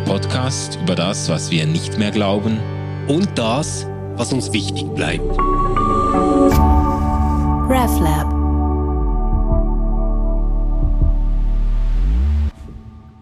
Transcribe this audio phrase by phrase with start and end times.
[0.00, 2.58] Der Podcast über das, was wir nicht mehr glauben
[3.08, 5.24] und das, was uns wichtig bleibt.
[7.68, 8.30] RefLab.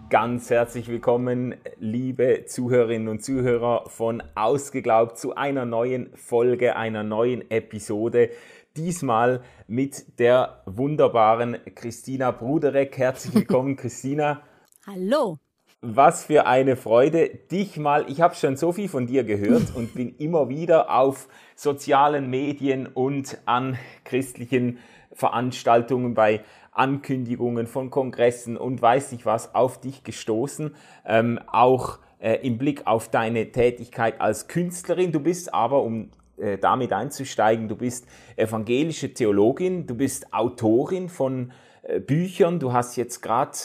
[0.09, 7.49] Ganz herzlich willkommen, liebe Zuhörerinnen und Zuhörer von Ausgeglaubt zu einer neuen Folge, einer neuen
[7.51, 8.29] Episode.
[8.77, 12.97] Diesmal mit der wunderbaren Christina Bruderek.
[12.97, 14.41] Herzlich willkommen, Christina.
[14.85, 15.39] Hallo.
[15.81, 19.93] Was für eine Freude, dich mal, ich habe schon so viel von dir gehört und
[19.93, 24.79] bin immer wieder auf sozialen Medien und an christlichen
[25.13, 26.41] Veranstaltungen bei
[26.73, 32.85] Ankündigungen von Kongressen und weiß nicht was auf dich gestoßen, ähm, auch äh, im Blick
[32.85, 35.13] auf deine Tätigkeit als Künstlerin.
[35.13, 38.05] Du bist aber, um äh, damit einzusteigen, du bist
[38.35, 43.57] evangelische Theologin, du bist Autorin von äh, Büchern, du hast jetzt gerade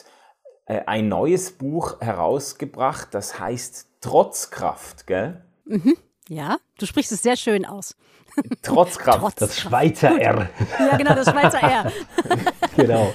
[0.66, 5.42] ein neues Buch herausgebracht, das heißt Trotzkraft, gell?
[5.64, 5.96] Mhm.
[6.28, 7.96] Ja, du sprichst es sehr schön aus.
[8.62, 9.20] Trotzkraft.
[9.20, 9.40] Trotzkraft.
[9.42, 10.48] Das Schweizer R.
[10.78, 11.92] Ja, genau, das Schweizer R.
[12.76, 13.14] genau.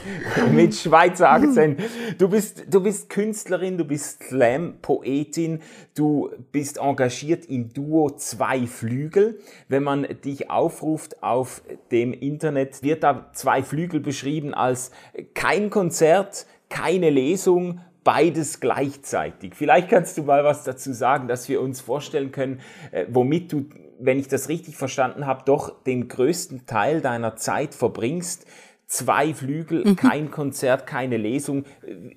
[0.51, 1.81] Mit Schweizer Akzent.
[2.17, 5.61] Du bist, du bist Künstlerin, du bist Slam-Poetin,
[5.95, 9.39] du bist engagiert im Duo Zwei Flügel.
[9.67, 14.91] Wenn man dich aufruft auf dem Internet, wird da Zwei Flügel beschrieben als
[15.33, 19.53] kein Konzert, keine Lesung, beides gleichzeitig.
[19.55, 22.59] Vielleicht kannst du mal was dazu sagen, dass wir uns vorstellen können,
[22.91, 23.65] äh, womit du,
[23.99, 28.45] wenn ich das richtig verstanden habe, doch den größten Teil deiner Zeit verbringst.
[28.87, 29.95] Zwei Flügel, mhm.
[29.95, 31.65] kein Konzert, keine Lesung.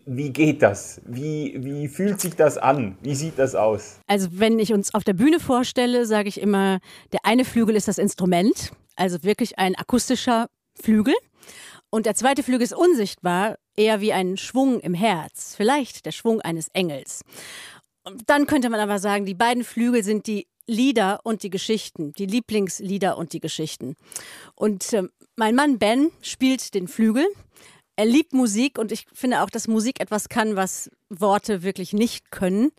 [0.07, 1.03] Wie geht das?
[1.05, 2.97] Wie, wie fühlt sich das an?
[3.03, 4.01] Wie sieht das aus?
[4.07, 6.79] Also wenn ich uns auf der Bühne vorstelle, sage ich immer,
[7.13, 10.47] der eine Flügel ist das Instrument, also wirklich ein akustischer
[10.81, 11.15] Flügel.
[11.95, 16.41] Und der zweite Flügel ist unsichtbar, eher wie ein Schwung im Herz, vielleicht der Schwung
[16.41, 17.21] eines Engels.
[18.03, 22.15] Und dann könnte man aber sagen, die beiden Flügel sind die Lieder und die Geschichten,
[22.15, 23.97] die Lieblingslieder und die Geschichten.
[24.55, 25.03] Und äh,
[25.37, 27.27] mein Mann Ben spielt den Flügel.
[27.97, 32.31] Er liebt Musik und ich finde auch, dass Musik etwas kann, was Worte wirklich nicht
[32.31, 32.73] können.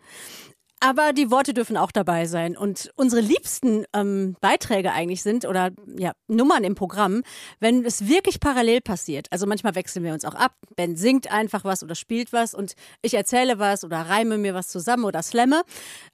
[0.85, 2.57] Aber die Worte dürfen auch dabei sein.
[2.57, 7.23] Und unsere liebsten ähm, Beiträge eigentlich sind oder ja, Nummern im Programm,
[7.61, 9.27] wenn es wirklich parallel passiert.
[9.31, 10.55] Also manchmal wechseln wir uns auch ab.
[10.75, 14.67] Ben singt einfach was oder spielt was und ich erzähle was oder reime mir was
[14.67, 15.61] zusammen oder slamme.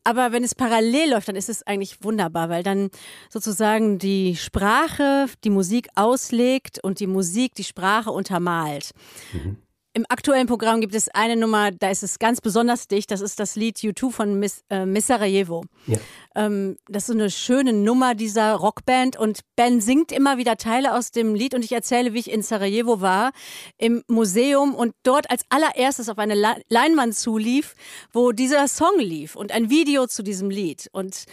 [0.03, 2.91] Aber wenn es parallel läuft, dann ist es eigentlich wunderbar, weil dann
[3.31, 8.91] sozusagen die Sprache die Musik auslegt und die Musik die Sprache untermalt.
[9.33, 9.57] Mhm.
[9.93, 13.09] Im aktuellen Programm gibt es eine Nummer, da ist es ganz besonders dicht.
[13.09, 15.63] Das ist das Lied U2 von Miss, äh, Miss Sarajevo.
[15.87, 15.97] Ja.
[16.35, 20.93] Ähm, das ist so eine schöne Nummer dieser Rockband und Ben singt immer wieder Teile
[20.93, 23.31] aus dem Lied und ich erzähle, wie ich in Sarajevo war,
[23.79, 26.35] im Museum und dort als allererstes auf eine
[26.69, 27.73] Leinwand zulief,
[28.13, 31.25] wo dieser Song lief und ein Video zu diesem Lied und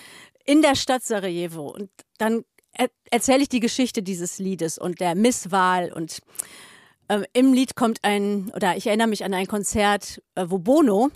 [0.47, 1.69] in der Stadt Sarajevo.
[1.69, 6.21] Und dann er erzähle ich die Geschichte dieses Liedes und der Misswahl und
[7.09, 11.11] äh, Im Lied kommt ein, oder ich erinnere mich an ein Konzert, äh, wo Bono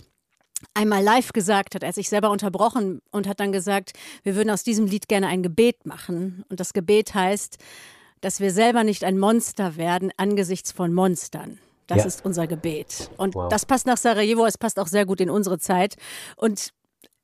[0.73, 3.93] einmal live gesagt hat, er hat sich selber unterbrochen und hat dann gesagt,
[4.23, 6.43] wir würden aus diesem Lied gerne ein Gebet machen.
[6.49, 7.57] Und das Gebet heißt,
[8.21, 11.57] dass wir selber nicht ein Monster werden angesichts von Monstern.
[11.87, 12.05] Das ja.
[12.05, 13.09] ist unser Gebet.
[13.17, 13.49] Und wow.
[13.49, 15.95] das passt nach Sarajevo, es passt auch sehr gut in unsere Zeit.
[16.37, 16.71] Und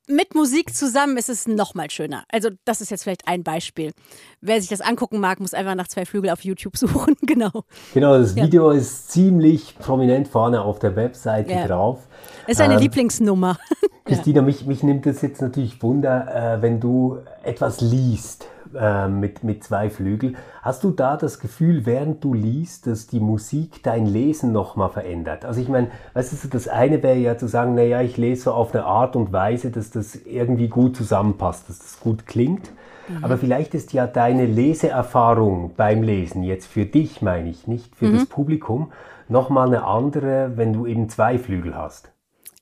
[0.08, 2.24] mit Musik zusammen ist es noch mal schöner.
[2.32, 3.92] Also das ist jetzt vielleicht ein Beispiel.
[4.40, 7.14] Wer sich das angucken mag, muss einfach nach zwei Flügel auf YouTube suchen.
[7.22, 7.64] genau.
[7.94, 8.78] Genau, das Video ja.
[8.78, 11.66] ist ziemlich prominent vorne auf der Webseite ja.
[11.66, 12.06] drauf.
[12.46, 13.58] Ist eine ähm, Lieblingsnummer.
[14.04, 19.44] Christina, mich, mich nimmt es jetzt natürlich Wunder, äh, wenn du etwas liest äh, mit,
[19.44, 20.36] mit zwei Flügeln.
[20.62, 25.44] Hast du da das Gefühl, während du liest, dass die Musik dein Lesen nochmal verändert?
[25.44, 28.52] Also ich meine, weißt du, das eine wäre ja zu sagen, naja, ich lese so
[28.52, 32.70] auf eine Art und Weise, dass das irgendwie gut zusammenpasst, dass das gut klingt.
[33.08, 33.24] Mhm.
[33.24, 38.06] Aber vielleicht ist ja deine Leseerfahrung beim Lesen, jetzt für dich meine ich, nicht für
[38.06, 38.14] mhm.
[38.14, 38.92] das Publikum,
[39.28, 42.12] nochmal eine andere, wenn du eben zwei Flügel hast.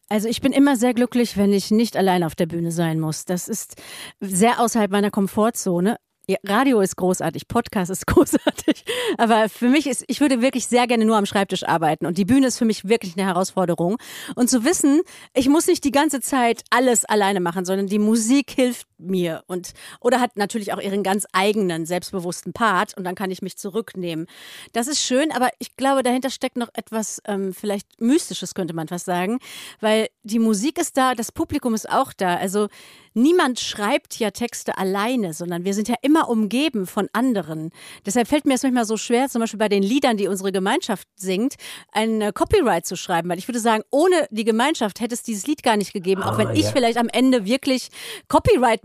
[0.08, 3.24] Also ich bin immer sehr glücklich, wenn ich nicht allein auf der Bühne sein muss.
[3.24, 3.74] Das ist
[4.20, 5.96] sehr außerhalb meiner Komfortzone.
[6.28, 8.84] Ja, Radio ist großartig, Podcast ist großartig,
[9.16, 12.24] aber für mich ist, ich würde wirklich sehr gerne nur am Schreibtisch arbeiten und die
[12.24, 13.96] Bühne ist für mich wirklich eine Herausforderung.
[14.34, 15.02] Und zu wissen,
[15.34, 19.72] ich muss nicht die ganze Zeit alles alleine machen, sondern die Musik hilft mir und
[20.00, 24.26] oder hat natürlich auch ihren ganz eigenen selbstbewussten Part und dann kann ich mich zurücknehmen.
[24.72, 28.88] Das ist schön, aber ich glaube, dahinter steckt noch etwas ähm, vielleicht mystisches könnte man
[28.88, 29.38] fast sagen,
[29.80, 32.36] weil die Musik ist da, das Publikum ist auch da.
[32.36, 32.68] Also
[33.16, 37.70] niemand schreibt ja Texte alleine, sondern wir sind ja immer umgeben von anderen.
[38.04, 41.08] Deshalb fällt mir es manchmal so schwer, zum Beispiel bei den Liedern, die unsere Gemeinschaft
[41.16, 41.54] singt,
[41.92, 45.46] ein äh, Copyright zu schreiben, weil ich würde sagen, ohne die Gemeinschaft hätte es dieses
[45.46, 46.54] Lied gar nicht gegeben, auch ah, wenn ja.
[46.54, 47.88] ich vielleicht am Ende wirklich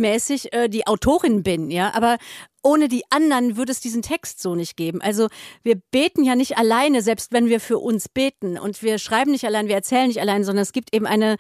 [0.02, 2.18] Copyright-mäßig äh, die Autorin bin, ja, aber
[2.64, 5.02] ohne die anderen würde es diesen Text so nicht geben.
[5.02, 5.28] Also
[5.64, 8.58] wir beten ja nicht alleine, selbst wenn wir für uns beten.
[8.58, 11.38] Und wir schreiben nicht allein, wir erzählen nicht allein, sondern es gibt eben eine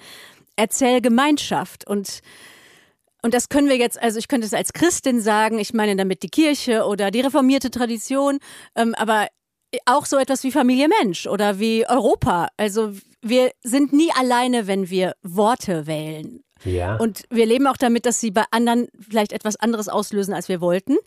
[0.55, 1.87] Erzählgemeinschaft.
[1.87, 2.21] Und
[3.23, 6.23] und das können wir jetzt, also ich könnte es als Christin sagen, ich meine damit
[6.23, 8.39] die Kirche oder die reformierte Tradition,
[8.75, 9.27] ähm, aber
[9.85, 12.47] auch so etwas wie Familie Mensch oder wie Europa.
[12.57, 16.43] Also wir sind nie alleine, wenn wir Worte wählen.
[16.63, 16.97] Ja.
[16.97, 20.61] Und wir leben auch damit, dass sie bei anderen vielleicht etwas anderes auslösen, als wir
[20.61, 20.97] wollten.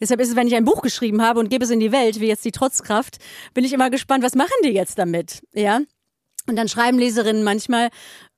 [0.00, 2.20] Deshalb ist es, wenn ich ein Buch geschrieben habe und gebe es in die Welt,
[2.20, 3.18] wie jetzt die Trotzkraft,
[3.54, 5.42] bin ich immer gespannt, was machen die jetzt damit?
[5.54, 5.80] Ja.
[6.48, 7.88] Und dann schreiben Leserinnen manchmal,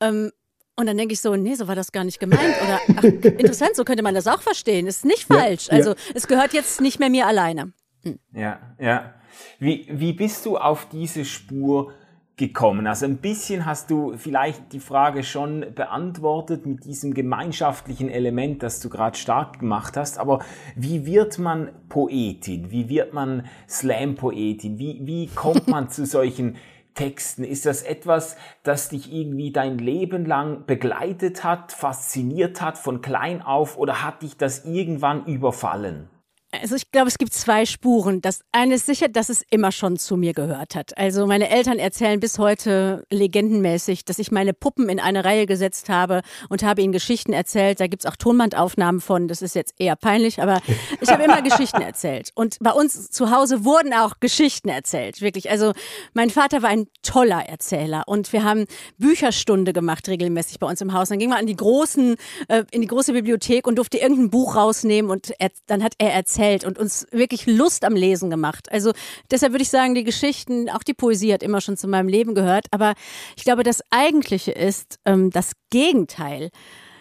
[0.01, 0.31] ähm,
[0.79, 2.41] und dann denke ich so, nee, so war das gar nicht gemeint.
[2.41, 4.87] Oder ach, interessant, so könnte man das auch verstehen.
[4.87, 5.67] Ist nicht falsch.
[5.67, 5.97] Ja, also ja.
[6.15, 7.73] es gehört jetzt nicht mehr mir alleine.
[8.05, 8.21] Hm.
[8.33, 9.15] Ja, ja.
[9.59, 11.93] Wie, wie bist du auf diese Spur
[12.39, 12.87] gekommen?
[12.87, 18.81] Also ein bisschen hast du vielleicht die Frage schon beantwortet mit diesem gemeinschaftlichen Element, das
[18.81, 20.19] du gerade stark gemacht hast.
[20.19, 20.39] Aber
[20.75, 22.71] wie wird man Poetin?
[22.71, 24.79] Wie wird man Slam-Poetin?
[24.79, 26.57] Wie, wie kommt man zu solchen
[26.95, 27.45] Texten?
[27.45, 33.43] Ist das etwas, das dich irgendwie dein Leben lang begleitet hat, fasziniert hat von klein
[33.43, 36.09] auf oder hat dich das irgendwann überfallen?
[36.51, 38.23] Also ich glaube, es gibt zwei Spuren.
[38.23, 40.97] Das eine ist sicher, dass es immer schon zu mir gehört hat.
[40.97, 45.91] Also meine Eltern erzählen bis heute legendenmäßig, dass ich meine Puppen in eine Reihe gesetzt
[45.91, 47.81] habe und habe ihnen Geschichten erzählt.
[47.81, 49.29] Da gibt's auch Tonbandaufnahmen von.
[49.29, 50.63] Das ist jetzt eher peinlich, aber
[51.03, 52.31] ich habe immer Geschichten erzählt.
[52.35, 55.21] Und bei uns zu Hause wurden auch Geschichten erzählt.
[55.21, 55.51] Wirklich.
[55.51, 55.75] Also
[56.15, 58.65] mein Vater war ein toller Erzähler und wir haben
[58.97, 61.11] Bücherstunde gemacht regelmäßig bei uns im Haus.
[61.11, 62.17] Dann ging man an die großen,
[62.49, 66.15] äh, in die große Bibliothek und durfte irgendein Buch rausnehmen und er, dann hat er
[66.15, 68.71] erzählt erzählt und uns wirklich Lust am Lesen gemacht.
[68.71, 68.93] Also
[69.31, 72.35] deshalb würde ich sagen, die Geschichten, auch die Poesie hat immer schon zu meinem Leben
[72.35, 72.67] gehört.
[72.71, 72.95] Aber
[73.37, 76.51] ich glaube, das Eigentliche ist ähm, das Gegenteil,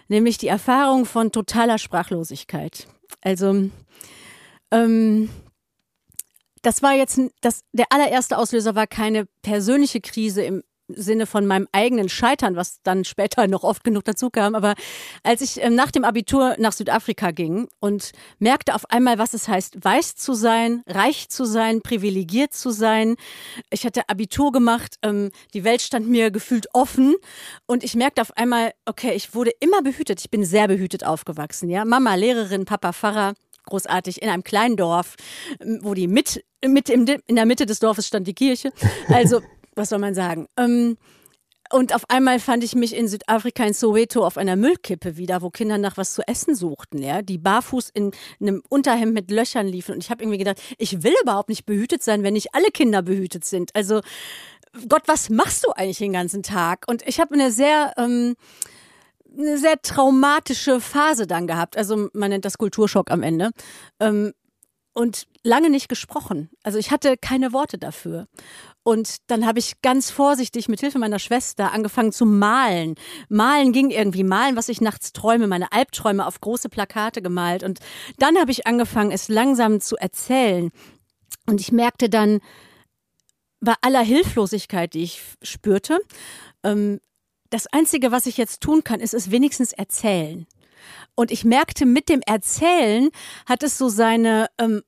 [0.07, 2.87] nämlich die Erfahrung von totaler Sprachlosigkeit.
[3.21, 3.69] Also
[4.71, 5.29] ähm,
[6.61, 11.67] das war jetzt das, der allererste Auslöser war keine persönliche Krise im Sinne von meinem
[11.71, 14.55] eigenen Scheitern, was dann später noch oft genug dazu kam.
[14.55, 14.75] Aber
[15.23, 19.47] als ich ähm, nach dem Abitur nach Südafrika ging und merkte auf einmal, was es
[19.47, 23.15] heißt, weiß zu sein, reich zu sein, privilegiert zu sein.
[23.69, 27.15] Ich hatte Abitur gemacht, ähm, die Welt stand mir gefühlt offen
[27.65, 30.19] und ich merkte auf einmal, okay, ich wurde immer behütet.
[30.21, 31.85] Ich bin sehr behütet aufgewachsen, ja.
[31.85, 33.33] Mama Lehrerin, Papa Pfarrer
[33.67, 35.15] großartig in einem kleinen Dorf,
[35.81, 38.71] wo die mit, mit im, in der Mitte des Dorfes stand die Kirche.
[39.09, 39.41] Also
[39.77, 40.47] was soll man sagen?
[40.57, 40.97] Ähm,
[41.71, 45.49] und auf einmal fand ich mich in Südafrika in Soweto auf einer Müllkippe wieder, wo
[45.49, 49.95] Kinder nach was zu essen suchten, ja, die barfuß in einem Unterhemd mit Löchern liefen.
[49.95, 53.01] Und ich habe irgendwie gedacht, ich will überhaupt nicht behütet sein, wenn nicht alle Kinder
[53.01, 53.75] behütet sind.
[53.75, 54.01] Also
[54.87, 56.85] Gott, was machst du eigentlich den ganzen Tag?
[56.87, 58.35] Und ich habe eine sehr ähm,
[59.37, 61.77] eine sehr traumatische Phase dann gehabt.
[61.77, 63.51] Also man nennt das Kulturschock am Ende.
[63.99, 64.33] Ähm,
[64.93, 66.49] und lange nicht gesprochen.
[66.63, 68.27] Also ich hatte keine Worte dafür.
[68.87, 72.95] Und dann habe ich ganz vorsichtig mit Hilfe meiner Schwester angefangen zu malen.
[73.27, 77.63] Malen ging irgendwie malen, was ich nachts träume, meine Albträume auf große Plakate gemalt.
[77.63, 77.79] Und
[78.17, 80.71] dann habe ich angefangen, es langsam zu erzählen.
[81.45, 82.39] Und ich merkte dann,
[83.59, 85.99] bei aller Hilflosigkeit, die ich spürte,
[86.63, 87.01] ähm,
[87.49, 90.47] das Einzige, was ich jetzt tun kann, ist es wenigstens erzählen.
[91.13, 93.09] Und ich merkte, mit dem Erzählen
[93.45, 94.81] hat es so seine, ähm,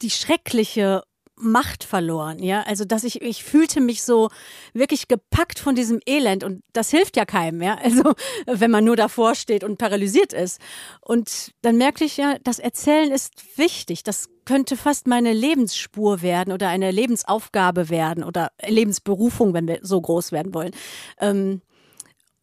[0.00, 1.02] die schreckliche
[1.38, 2.62] Macht verloren, ja.
[2.62, 4.30] Also, dass ich, ich fühlte mich so
[4.72, 7.76] wirklich gepackt von diesem Elend und das hilft ja keinem, ja.
[7.86, 8.14] Also,
[8.46, 10.60] wenn man nur davor steht und paralysiert ist.
[11.00, 14.02] Und dann merkte ich ja, das Erzählen ist wichtig.
[14.02, 20.00] Das könnte fast meine Lebensspur werden oder eine Lebensaufgabe werden oder Lebensberufung, wenn wir so
[20.00, 20.72] groß werden wollen.
[21.20, 21.60] Ähm,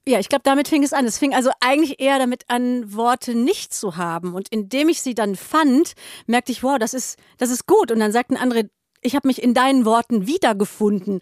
[0.06, 1.06] ja, ich glaube, damit fing es an.
[1.06, 4.36] Es fing also eigentlich eher damit an, Worte nicht zu haben.
[4.36, 5.94] Und indem ich sie dann fand,
[6.28, 7.90] merkte ich, wow, das ist, das ist gut.
[7.90, 8.70] Und dann sagten andere,
[9.04, 11.20] ich habe mich in deinen Worten wiedergefunden.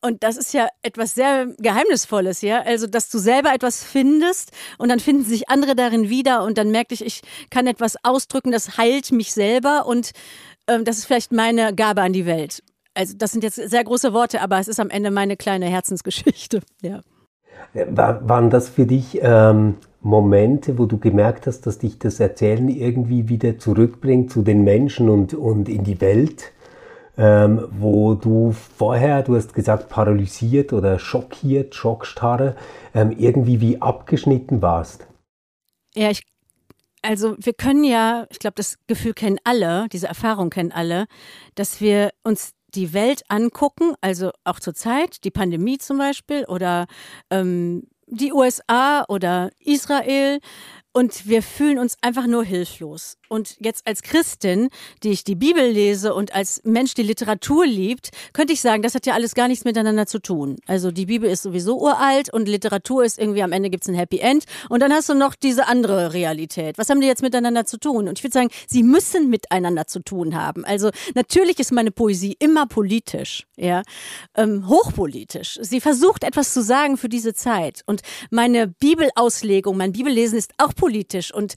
[0.00, 2.62] Und das ist ja etwas sehr Geheimnisvolles, ja.
[2.62, 6.70] Also, dass du selber etwas findest und dann finden sich andere darin wieder und dann
[6.70, 10.12] merkte ich, ich kann etwas ausdrücken, das heilt mich selber und
[10.68, 12.62] ähm, das ist vielleicht meine Gabe an die Welt.
[12.94, 16.60] Also, das sind jetzt sehr große Worte, aber es ist am Ende meine kleine Herzensgeschichte,
[16.82, 17.00] ja.
[17.74, 22.68] War, waren das für dich ähm, Momente, wo du gemerkt hast, dass dich das Erzählen
[22.68, 26.52] irgendwie wieder zurückbringt zu den Menschen und, und in die Welt?
[27.20, 32.54] Ähm, wo du vorher, du hast gesagt, paralysiert oder schockiert, schockstarre,
[32.94, 35.08] ähm, irgendwie wie abgeschnitten warst?
[35.96, 36.22] Ja, ich,
[37.02, 41.06] also wir können ja, ich glaube, das Gefühl kennen alle, diese Erfahrung kennen alle,
[41.56, 46.86] dass wir uns die Welt angucken, also auch zur Zeit, die Pandemie zum Beispiel oder
[47.30, 50.38] ähm, die USA oder Israel
[50.98, 53.18] und wir fühlen uns einfach nur hilflos.
[53.28, 54.68] Und jetzt als Christin,
[55.04, 58.96] die ich die Bibel lese und als Mensch, die Literatur liebt, könnte ich sagen, das
[58.96, 60.56] hat ja alles gar nichts miteinander zu tun.
[60.66, 64.18] Also die Bibel ist sowieso uralt und Literatur ist irgendwie am Ende gibt's ein Happy
[64.18, 66.78] End und dann hast du noch diese andere Realität.
[66.78, 68.08] Was haben die jetzt miteinander zu tun?
[68.08, 70.64] Und ich würde sagen, sie müssen miteinander zu tun haben.
[70.64, 73.82] Also natürlich ist meine Poesie immer politisch, ja,
[74.34, 75.60] ähm, hochpolitisch.
[75.62, 78.00] Sie versucht etwas zu sagen für diese Zeit und
[78.32, 80.87] meine Bibelauslegung, mein Bibellesen ist auch politisch
[81.34, 81.54] und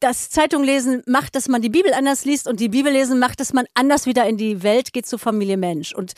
[0.00, 3.64] das Zeitunglesen macht, dass man die Bibel anders liest und die Bibellesen macht, dass man
[3.74, 5.94] anders wieder in die Welt geht zur Familie Mensch.
[5.94, 6.12] Und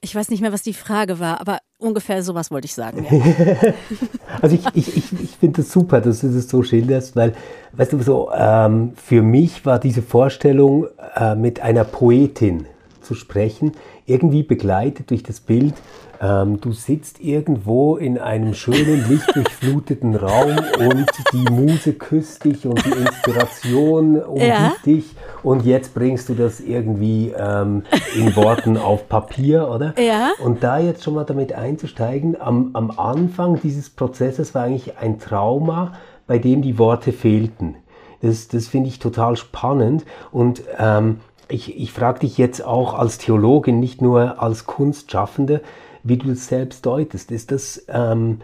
[0.00, 3.06] ich weiß nicht mehr, was die Frage war, aber ungefähr sowas wollte ich sagen.
[3.10, 3.72] Ja.
[4.42, 7.34] also ich, ich, ich, ich finde das super, dass du das so schilderst, weil,
[7.72, 12.66] weißt du, so ähm, für mich war diese Vorstellung, äh, mit einer Poetin
[13.00, 13.72] zu sprechen,
[14.06, 15.74] irgendwie begleitet durch das Bild
[16.20, 22.84] ähm, du sitzt irgendwo in einem schönen, lichtdurchfluteten Raum und die Muse küsst dich und
[22.84, 24.72] die Inspiration umgibt ja.
[24.86, 27.82] dich und jetzt bringst du das irgendwie ähm,
[28.16, 29.94] in Worten auf Papier, oder?
[29.98, 30.32] Ja.
[30.42, 35.18] Und da jetzt schon mal damit einzusteigen, am, am Anfang dieses Prozesses war eigentlich ein
[35.18, 35.92] Trauma,
[36.26, 37.76] bei dem die Worte fehlten.
[38.22, 43.18] Das, das finde ich total spannend und ähm, ich, ich frage dich jetzt auch als
[43.18, 45.60] Theologin, nicht nur als Kunstschaffende,
[46.02, 47.30] wie du es selbst deutest.
[47.30, 48.40] Ist das ähm,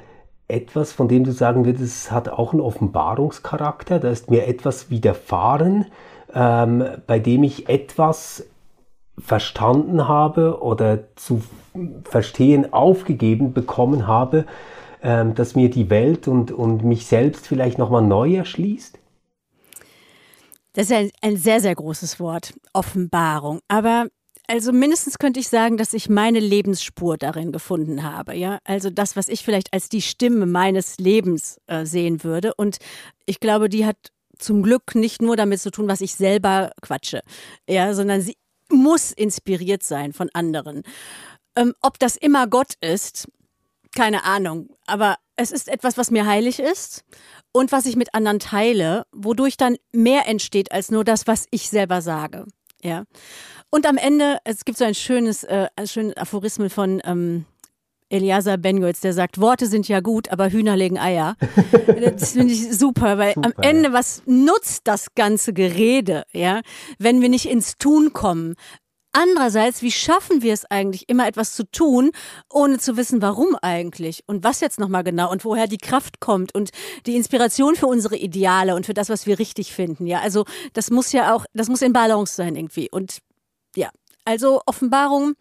[0.48, 3.98] etwas, von dem du sagen würdest, es hat auch einen Offenbarungscharakter?
[3.98, 5.86] Da ist mir etwas widerfahren,
[6.34, 8.46] ähm, bei dem ich etwas
[9.18, 11.42] verstanden habe oder zu
[12.04, 14.46] verstehen aufgegeben bekommen habe,
[15.02, 18.99] ähm, dass mir die Welt und, und mich selbst vielleicht nochmal neu erschließt?
[20.80, 23.60] Das ist ein, ein sehr, sehr großes Wort, Offenbarung.
[23.68, 24.06] Aber
[24.46, 28.34] also mindestens könnte ich sagen, dass ich meine Lebensspur darin gefunden habe.
[28.34, 32.54] Ja, also das, was ich vielleicht als die Stimme meines Lebens äh, sehen würde.
[32.54, 32.78] Und
[33.26, 33.98] ich glaube, die hat
[34.38, 37.20] zum Glück nicht nur damit zu tun, was ich selber quatsche,
[37.68, 38.38] ja, sondern sie
[38.70, 40.82] muss inspiriert sein von anderen.
[41.56, 43.28] Ähm, ob das immer Gott ist,
[43.94, 44.70] keine Ahnung.
[44.86, 47.04] Aber es ist etwas, was mir heilig ist
[47.52, 51.68] und was ich mit anderen teile, wodurch dann mehr entsteht als nur das, was ich
[51.68, 52.46] selber sage.
[52.82, 53.04] Ja.
[53.70, 57.44] Und am Ende, es gibt so ein schönes, äh, ein schönes Aphorismus von ähm,
[58.10, 61.36] Eliasa Bengels, der sagt, Worte sind ja gut, aber Hühner legen Eier.
[62.16, 66.60] das finde ich super, weil super, am Ende, was nutzt das ganze Gerede, ja,
[66.98, 68.56] wenn wir nicht ins Tun kommen?
[69.12, 72.12] Andererseits, wie schaffen wir es eigentlich, immer etwas zu tun,
[72.48, 76.54] ohne zu wissen, warum eigentlich und was jetzt nochmal genau und woher die Kraft kommt
[76.54, 76.70] und
[77.06, 80.06] die Inspiration für unsere Ideale und für das, was wir richtig finden.
[80.06, 82.88] Ja, also das muss ja auch, das muss in Balance sein irgendwie.
[82.88, 83.18] Und
[83.74, 83.90] ja,
[84.24, 85.34] also Offenbarung,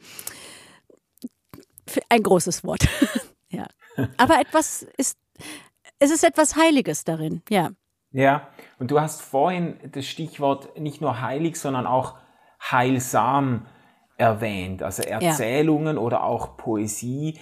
[2.10, 2.88] ein großes Wort.
[3.50, 3.68] ja.
[4.18, 5.18] Aber etwas ist,
[6.00, 7.70] es ist etwas Heiliges darin, ja.
[8.12, 8.48] Ja,
[8.80, 12.16] und du hast vorhin das Stichwort nicht nur heilig, sondern auch
[12.60, 13.66] heilsam
[14.18, 14.84] erwähnt.
[14.84, 16.02] Also Erzählungen ja.
[16.02, 17.40] oder auch Poesie,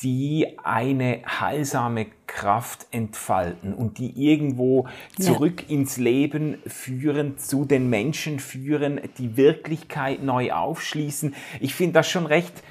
[0.00, 5.76] die eine heilsame Kraft entfalten und die irgendwo zurück ja.
[5.76, 11.34] ins Leben führen, zu den Menschen führen, die Wirklichkeit neu aufschließen.
[11.60, 12.62] Ich finde das schon recht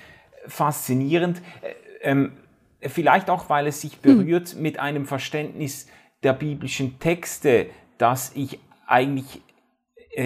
[0.47, 1.41] faszinierend.
[2.01, 2.31] Ähm,
[2.81, 4.01] vielleicht auch, weil es sich hm.
[4.01, 5.87] berührt mit einem Verständnis
[6.23, 9.41] der biblischen Texte, das ich eigentlich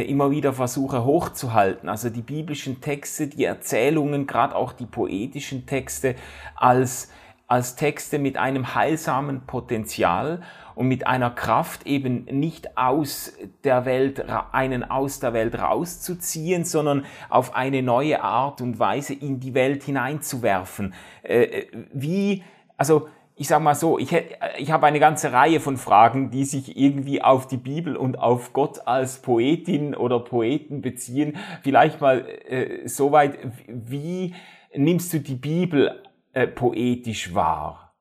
[0.01, 1.89] immer wieder versuche hochzuhalten.
[1.89, 6.15] Also die biblischen Texte, die Erzählungen, gerade auch die poetischen Texte
[6.55, 7.11] als,
[7.47, 10.41] als Texte mit einem heilsamen Potenzial
[10.75, 13.33] und mit einer Kraft eben nicht aus
[13.63, 19.39] der Welt, einen aus der Welt rauszuziehen, sondern auf eine neue Art und Weise in
[19.39, 20.93] die Welt hineinzuwerfen.
[21.21, 22.43] Äh, äh wie,
[22.77, 24.15] also ich sag mal so, ich,
[24.57, 28.53] ich habe eine ganze Reihe von Fragen, die sich irgendwie auf die Bibel und auf
[28.53, 31.37] Gott als Poetin oder Poeten beziehen.
[31.63, 33.37] Vielleicht mal äh, soweit,
[33.67, 34.35] wie
[34.75, 37.95] nimmst du die Bibel äh, poetisch wahr?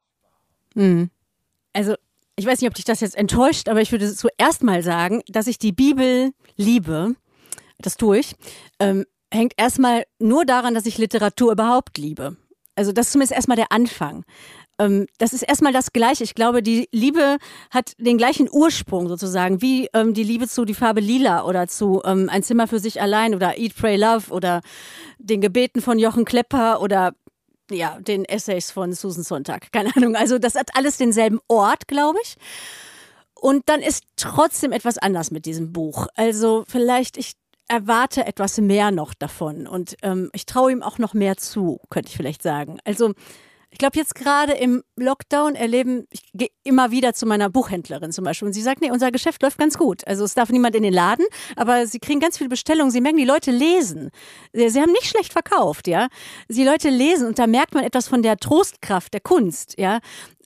[0.74, 1.10] Hm.
[1.72, 1.94] Also,
[2.36, 5.46] ich weiß nicht, ob dich das jetzt enttäuscht, aber ich würde zuerst mal sagen, dass
[5.46, 7.14] ich die Bibel liebe.
[7.78, 8.34] Das tue ich.
[8.78, 12.36] Ähm, hängt erstmal nur daran, dass ich Literatur überhaupt liebe.
[12.74, 14.24] Also das ist zumindest erstmal der Anfang.
[14.82, 16.24] Ähm, das ist erstmal das Gleiche.
[16.24, 17.38] Ich glaube, die Liebe
[17.70, 22.02] hat den gleichen Ursprung sozusagen, wie ähm, die Liebe zu die Farbe Lila oder zu
[22.04, 24.60] ähm, Ein Zimmer für sich allein oder Eat, Pray, Love oder
[25.18, 27.12] den Gebeten von Jochen Klepper oder
[27.70, 29.72] ja, den Essays von Susan Sontag.
[29.72, 30.16] Keine Ahnung.
[30.16, 32.36] Also das hat alles denselben Ort, glaube ich.
[33.34, 36.06] Und dann ist trotzdem etwas anders mit diesem Buch.
[36.14, 37.32] Also vielleicht, ich
[37.68, 42.10] erwarte etwas mehr noch davon und ähm, ich traue ihm auch noch mehr zu, könnte
[42.10, 42.78] ich vielleicht sagen.
[42.84, 43.14] Also
[43.72, 48.24] ich glaube, jetzt gerade im Lockdown erleben, ich gehe immer wieder zu meiner Buchhändlerin zum
[48.24, 50.06] Beispiel und sie sagt, nee, unser Geschäft läuft ganz gut.
[50.06, 51.24] Also es darf niemand in den Laden,
[51.56, 52.90] aber sie kriegen ganz viele Bestellungen.
[52.90, 54.10] Sie merken, die Leute lesen.
[54.52, 56.08] Sie, haben nicht schlecht verkauft, ja.
[56.50, 60.00] Die Leute lesen und da merkt man etwas von der Trostkraft der Kunst, ja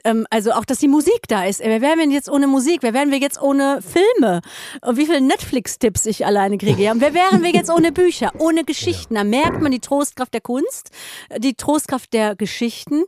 [0.07, 1.61] ähm, also auch, dass die Musik da ist.
[1.61, 2.83] Wer wären wir jetzt ohne Musik?
[2.83, 4.41] Wer wären wir jetzt ohne Filme?
[4.83, 6.83] Und wie viele Netflix-Tipps ich alleine kriege.
[6.83, 6.93] Ja?
[6.93, 9.17] Und wer wären wir jetzt ohne Bücher, ohne Geschichten?
[9.17, 10.91] Da merkt man die Trostkraft der Kunst,
[11.39, 13.05] die Trostkraft der Geschichten,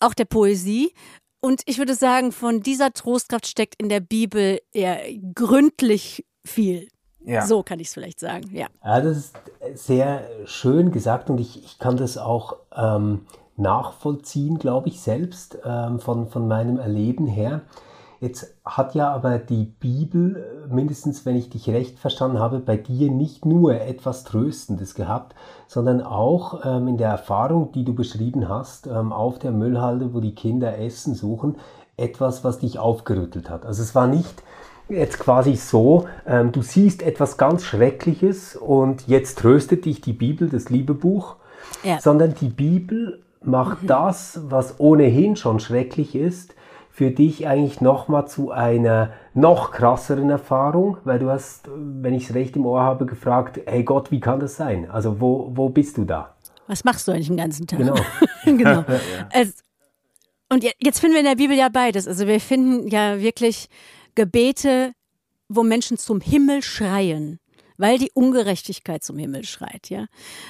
[0.00, 0.92] auch der Poesie.
[1.40, 5.00] Und ich würde sagen, von dieser Trostkraft steckt in der Bibel eher
[5.34, 6.88] gründlich viel.
[7.24, 7.46] Ja.
[7.46, 8.66] So kann ich es vielleicht sagen, ja.
[8.82, 9.34] Ja, das ist
[9.74, 13.26] sehr schön gesagt und ich, ich kann das auch ähm,
[13.60, 17.62] nachvollziehen, glaube ich, selbst ähm, von, von meinem Erleben her.
[18.20, 22.76] Jetzt hat ja aber die Bibel, äh, mindestens wenn ich dich recht verstanden habe, bei
[22.76, 25.34] dir nicht nur etwas Tröstendes gehabt,
[25.66, 30.20] sondern auch ähm, in der Erfahrung, die du beschrieben hast, ähm, auf der Müllhalde, wo
[30.20, 31.56] die Kinder Essen suchen,
[31.96, 33.64] etwas, was dich aufgerüttelt hat.
[33.64, 34.42] Also es war nicht
[34.90, 40.50] jetzt quasi so, ähm, du siehst etwas ganz Schreckliches und jetzt tröstet dich die Bibel,
[40.50, 41.36] das liebe Buch,
[41.84, 42.00] ja.
[42.00, 46.54] sondern die Bibel macht das, was ohnehin schon schrecklich ist,
[46.90, 52.34] für dich eigentlich nochmal zu einer noch krasseren Erfahrung, weil du hast, wenn ich es
[52.34, 54.90] recht im Ohr habe, gefragt, hey Gott, wie kann das sein?
[54.90, 56.34] Also wo, wo bist du da?
[56.66, 57.78] Was machst du eigentlich den ganzen Tag?
[57.78, 57.94] Genau.
[58.44, 58.84] genau.
[59.32, 59.52] Also,
[60.52, 62.06] und jetzt finden wir in der Bibel ja beides.
[62.06, 63.68] Also wir finden ja wirklich
[64.14, 64.92] Gebete,
[65.48, 67.39] wo Menschen zum Himmel schreien
[67.80, 70.06] weil die Ungerechtigkeit zum Himmel schreit, ja,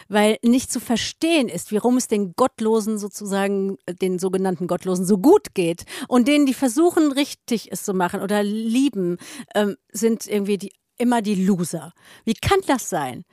[0.08, 5.54] weil nicht zu verstehen ist, warum es den Gottlosen sozusagen, den sogenannten Gottlosen so gut
[5.54, 9.16] geht und denen, die versuchen, richtig es zu machen oder lieben,
[9.54, 11.92] ähm, sind irgendwie die immer die Loser.
[12.24, 13.24] Wie kann das sein?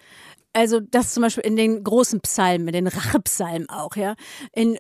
[0.54, 4.16] Also das zum Beispiel in den großen Psalmen, in den Rachepsalmen auch, ja,
[4.54, 4.77] in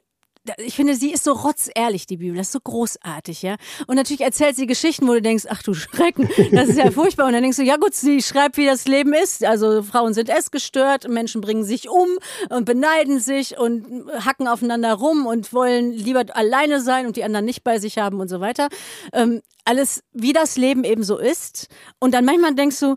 [0.57, 2.37] ich finde, sie ist so rotzehrlich, die Bibel.
[2.37, 3.55] Das ist so großartig, ja.
[3.87, 7.27] Und natürlich erzählt sie Geschichten, wo du denkst, ach du Schrecken, das ist ja furchtbar.
[7.27, 9.43] Und dann denkst du, ja gut, sie schreibt, wie das Leben ist.
[9.43, 12.07] Also Frauen sind essgestört, Menschen bringen sich um
[12.49, 17.45] und beneiden sich und hacken aufeinander rum und wollen lieber alleine sein und die anderen
[17.45, 18.69] nicht bei sich haben und so weiter.
[19.13, 21.67] Ähm, alles, wie das Leben eben so ist.
[21.99, 22.95] Und dann manchmal denkst du,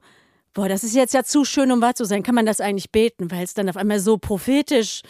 [0.54, 2.22] boah, das ist jetzt ja zu schön, um wahr zu sein.
[2.22, 5.02] Kann man das eigentlich beten, weil es dann auf einmal so prophetisch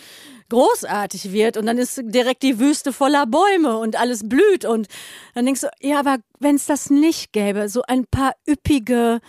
[0.50, 4.88] großartig wird und dann ist direkt die Wüste voller Bäume und alles blüht und
[5.34, 9.20] dann denkst du, ja, aber wenn es das nicht gäbe, so ein paar üppige,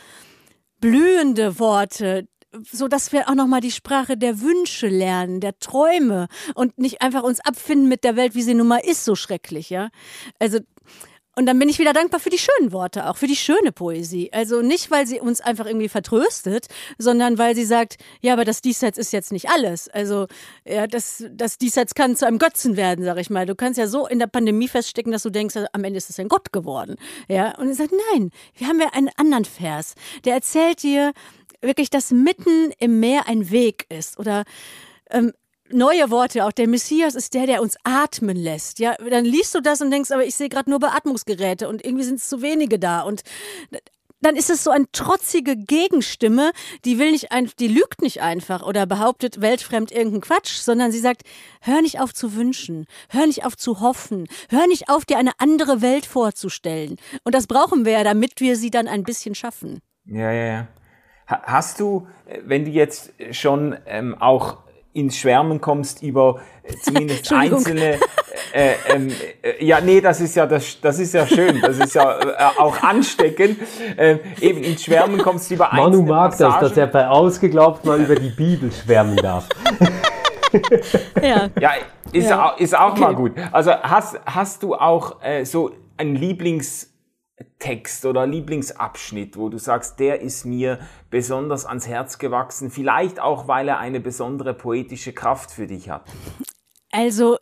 [0.80, 2.28] blühende Worte,
[2.72, 7.02] so dass wir auch noch mal die Sprache der Wünsche lernen, der Träume und nicht
[7.02, 9.90] einfach uns abfinden mit der Welt, wie sie nun mal ist, so schrecklich, ja.
[10.40, 10.60] Also
[11.36, 14.32] und dann bin ich wieder dankbar für die schönen Worte, auch für die schöne Poesie.
[14.34, 16.68] Also nicht, weil sie uns einfach irgendwie vertröstet,
[16.98, 19.88] sondern weil sie sagt, ja, aber das Diesseits ist jetzt nicht alles.
[19.88, 20.28] Also
[20.66, 23.46] ja, das, das Diesseits kann zu einem Götzen werden, sag ich mal.
[23.46, 26.20] Du kannst ja so in der Pandemie feststecken, dass du denkst, am Ende ist es
[26.20, 26.98] ein Gott geworden.
[27.30, 29.96] Ja, und er sagt, nein, wir haben ja einen anderen Vers.
[30.26, 31.14] Der erzählt dir
[31.62, 34.44] wirklich, dass mitten im Meer ein Weg ist oder
[35.10, 35.32] ähm,
[35.74, 36.46] neue Worte.
[36.46, 38.80] Auch der Messias ist der, der uns atmen lässt.
[38.80, 42.04] Ja, dann liest du das und denkst, aber ich sehe gerade nur Beatmungsgeräte und irgendwie
[42.04, 43.02] sind es zu wenige da.
[43.02, 43.24] Und
[44.22, 46.52] dann ist es so eine trotzige Gegenstimme,
[46.86, 51.00] die will nicht ein, die lügt nicht einfach oder behauptet weltfremd irgendeinen Quatsch, sondern sie
[51.00, 51.24] sagt,
[51.62, 55.32] hör nicht auf zu wünschen, hör nicht auf zu hoffen, hör nicht auf, dir eine
[55.40, 56.98] andere Welt vorzustellen.
[57.24, 59.80] Und das brauchen wir ja, damit wir sie dann ein bisschen schaffen.
[60.06, 60.68] Ja, ja, ja.
[61.28, 64.58] Hast du, äh, wenn du jetzt schon ähm, auch
[64.94, 67.98] ins Schwärmen kommst über äh, zumindest einzelne
[68.54, 69.10] äh, ähm,
[69.42, 72.60] äh, ja nee das ist ja das das ist ja schön das ist ja äh,
[72.60, 73.58] auch ansteckend
[73.98, 76.58] äh, eben ins Schwärmen kommst über einzelne Manu mag Passagen.
[76.60, 79.48] das dass er bei ausgeglaubt mal über die Bibel schwärmen darf
[81.22, 81.72] ja ja
[82.12, 82.52] ist ja.
[82.52, 83.02] auch, ist auch okay.
[83.02, 86.91] mal gut also hast hast du auch äh, so ein Lieblings
[87.60, 93.48] Text oder Lieblingsabschnitt, wo du sagst, der ist mir besonders ans Herz gewachsen, vielleicht auch,
[93.48, 96.06] weil er eine besondere poetische Kraft für dich hat?
[96.92, 97.38] Also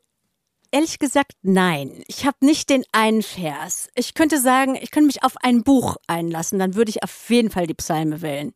[0.72, 2.04] Ehrlich gesagt, nein.
[2.08, 3.90] Ich habe nicht den einen Vers.
[3.96, 7.50] Ich könnte sagen, ich könnte mich auf ein Buch einlassen, dann würde ich auf jeden
[7.50, 8.54] Fall die Psalme wählen.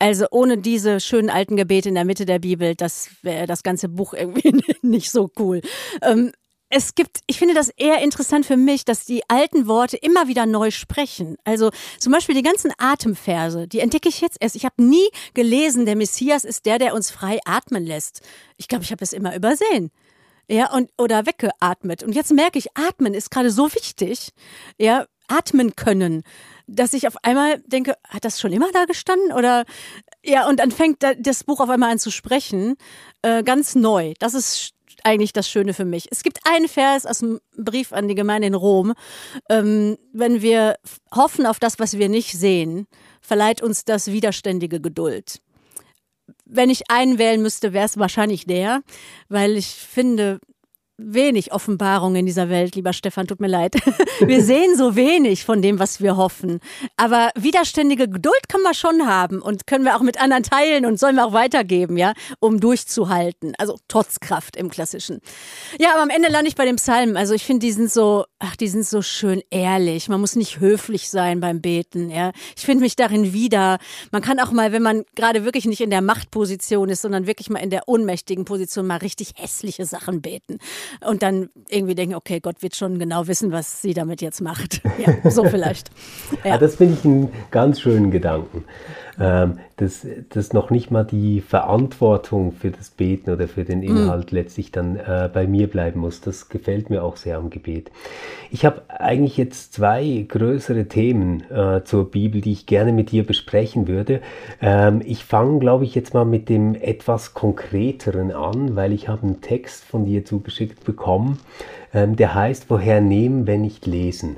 [0.00, 3.88] Also ohne diese schönen alten Gebete in der Mitte der Bibel, das wäre das ganze
[3.88, 5.60] Buch irgendwie nicht so cool.
[6.02, 6.32] Ähm,
[6.74, 10.46] es gibt, ich finde das eher interessant für mich, dass die alten Worte immer wieder
[10.46, 11.36] neu sprechen.
[11.44, 14.56] Also zum Beispiel die ganzen Atemverse, die entdecke ich jetzt erst.
[14.56, 18.22] Ich habe nie gelesen, der Messias ist der, der uns frei atmen lässt.
[18.56, 19.90] Ich glaube, ich habe es immer übersehen.
[20.48, 22.02] Ja, und, oder weggeatmet.
[22.04, 24.32] Und jetzt merke ich, atmen ist gerade so wichtig.
[24.78, 26.22] Ja, atmen können,
[26.66, 29.32] dass ich auf einmal denke, hat das schon immer da gestanden?
[29.32, 29.66] Oder
[30.24, 32.76] ja, und dann fängt das Buch auf einmal an zu sprechen,
[33.20, 34.14] äh, ganz neu.
[34.18, 34.72] Das ist
[35.04, 36.08] eigentlich das Schöne für mich.
[36.10, 38.94] Es gibt einen Vers aus dem Brief an die Gemeinde in Rom.
[39.48, 40.76] Ähm, wenn wir
[41.14, 42.86] hoffen auf das, was wir nicht sehen,
[43.20, 45.40] verleiht uns das widerständige Geduld.
[46.44, 48.82] Wenn ich einen wählen müsste, wäre es wahrscheinlich der,
[49.28, 50.38] weil ich finde,
[50.98, 53.74] wenig Offenbarung in dieser Welt, lieber Stefan, tut mir leid.
[54.20, 56.60] Wir sehen so wenig von dem, was wir hoffen.
[56.96, 60.98] Aber widerständige Geduld können wir schon haben und können wir auch mit anderen teilen und
[60.98, 63.54] sollen wir auch weitergeben, ja, um durchzuhalten.
[63.58, 65.20] Also trotz Kraft im Klassischen.
[65.78, 67.16] Ja, aber am Ende lande ich bei dem Psalm.
[67.16, 70.08] Also ich finde, die sind so, ach, die sind so schön ehrlich.
[70.08, 72.32] Man muss nicht höflich sein beim Beten, ja.
[72.56, 73.78] Ich finde mich darin wieder.
[74.10, 77.50] Man kann auch mal, wenn man gerade wirklich nicht in der Machtposition ist, sondern wirklich
[77.50, 80.58] mal in der ohnmächtigen Position mal richtig hässliche Sachen beten
[81.06, 84.82] und dann irgendwie denken, okay, Gott wird schon genau wissen, was sie damit jetzt macht.
[84.98, 85.90] Ja, so vielleicht.
[86.44, 86.50] Ja.
[86.50, 88.64] ja das finde ich einen ganz schönen Gedanken
[89.18, 93.96] dass, dass noch nicht mal die Verantwortung für das Beten oder für den mhm.
[93.96, 94.38] Inhalt mhm.
[94.38, 96.20] letztlich dann äh, bei mir bleiben muss.
[96.20, 97.90] Das gefällt mir auch sehr am Gebet.
[98.50, 103.26] Ich habe eigentlich jetzt zwei größere Themen äh, zur Bibel, die ich gerne mit dir
[103.26, 104.20] besprechen würde.
[104.60, 109.22] Ähm, ich fange, glaube ich, jetzt mal mit dem etwas konkreteren an, weil ich habe
[109.22, 111.38] einen Text von dir zugeschickt bekommen,
[111.94, 114.36] ähm, der heißt, woher nehmen, wenn nicht lesen.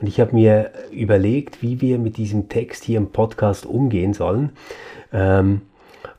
[0.00, 4.50] Und ich habe mir überlegt, wie wir mit diesem Text hier im Podcast umgehen sollen.
[5.12, 5.62] Ähm,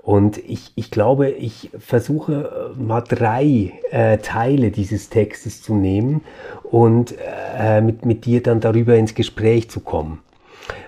[0.02, 6.22] und ich, ich glaube, ich versuche äh, mal drei äh, Teile dieses Textes zu nehmen
[6.64, 7.14] und
[7.58, 10.20] äh, mit, mit dir dann darüber ins Gespräch zu kommen.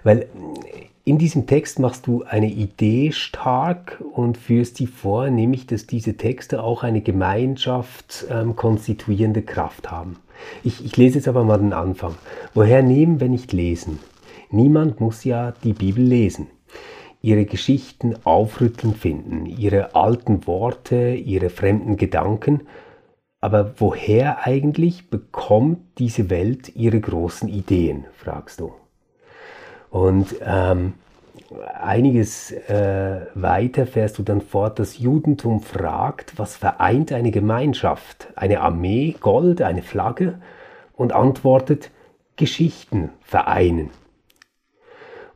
[0.03, 0.27] Weil
[1.03, 6.15] in diesem Text machst du eine Idee stark und führst sie vor, nämlich dass diese
[6.15, 8.55] Texte auch eine Gemeinschaft ähm,
[9.41, 10.17] Kraft haben.
[10.63, 12.15] Ich, ich lese jetzt aber mal den Anfang.
[12.53, 13.99] Woher nehmen, wenn nicht lesen?
[14.51, 16.47] Niemand muss ja die Bibel lesen.
[17.21, 22.61] Ihre Geschichten aufrütteln finden, ihre alten Worte, ihre fremden Gedanken.
[23.41, 28.73] Aber woher eigentlich bekommt diese Welt ihre großen Ideen, fragst du.
[29.89, 30.93] Und ähm,
[31.73, 38.27] einiges äh, weiter fährst du dann fort, das Judentum fragt, was vereint eine Gemeinschaft?
[38.35, 40.39] Eine Armee, Gold, eine Flagge?
[40.95, 41.91] Und antwortet,
[42.35, 43.89] Geschichten vereinen.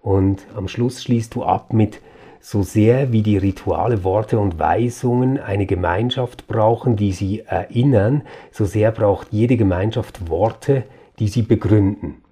[0.02, 2.02] Und am Schluss schließt du ab mit,
[2.41, 8.65] so sehr wie die Rituale, Worte und Weisungen eine Gemeinschaft brauchen, die sie erinnern, so
[8.65, 10.84] sehr braucht jede Gemeinschaft Worte,
[11.19, 12.23] die sie begründen.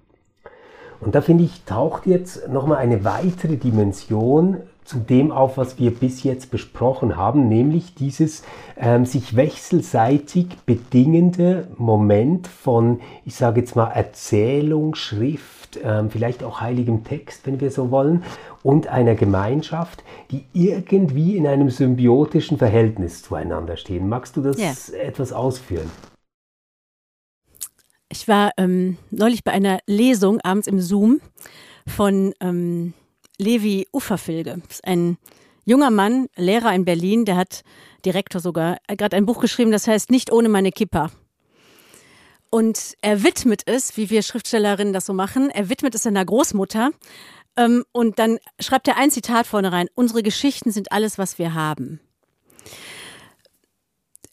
[1.02, 5.92] Und da finde ich, taucht jetzt nochmal eine weitere Dimension zu dem auf, was wir
[5.92, 8.42] bis jetzt besprochen haben, nämlich dieses
[8.76, 16.60] ähm, sich wechselseitig bedingende Moment von, ich sage jetzt mal, Erzählung, Schrift, ähm, vielleicht auch
[16.60, 18.24] heiligem Text, wenn wir so wollen,
[18.62, 24.08] und einer Gemeinschaft, die irgendwie in einem symbiotischen Verhältnis zueinander stehen.
[24.08, 24.72] Magst du das ja.
[24.98, 25.90] etwas ausführen?
[28.12, 31.22] Ich war ähm, neulich bei einer Lesung abends im Zoom
[31.86, 32.92] von ähm,
[33.38, 34.60] Levi Uferfilge.
[34.68, 35.16] Das ist ein
[35.64, 37.62] junger Mann, Lehrer in Berlin, der hat
[38.04, 41.10] Direktor sogar, gerade ein Buch geschrieben, das heißt Nicht ohne meine Kippa.
[42.50, 46.90] Und er widmet es, wie wir Schriftstellerinnen das so machen, er widmet es seiner Großmutter.
[47.56, 51.54] Ähm, und dann schreibt er ein Zitat vorne rein: Unsere Geschichten sind alles, was wir
[51.54, 51.98] haben.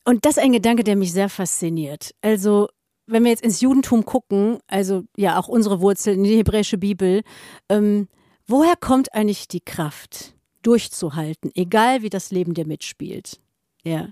[0.04, 2.14] Und das ist ein Gedanke, der mich sehr fasziniert.
[2.22, 2.68] Also
[3.10, 7.22] wenn wir jetzt ins Judentum gucken, also ja auch unsere Wurzeln in die hebräische Bibel,
[7.70, 8.08] ähm,
[8.48, 13.40] woher kommt eigentlich die Kraft, durchzuhalten, egal wie das Leben dir mitspielt?
[13.84, 14.10] Ja.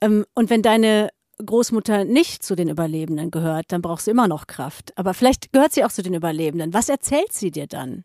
[0.00, 1.10] Ähm, und wenn deine
[1.44, 4.96] Großmutter nicht zu den Überlebenden gehört, dann brauchst du immer noch Kraft.
[4.96, 6.74] Aber vielleicht gehört sie auch zu den Überlebenden.
[6.74, 8.04] Was erzählt sie dir dann?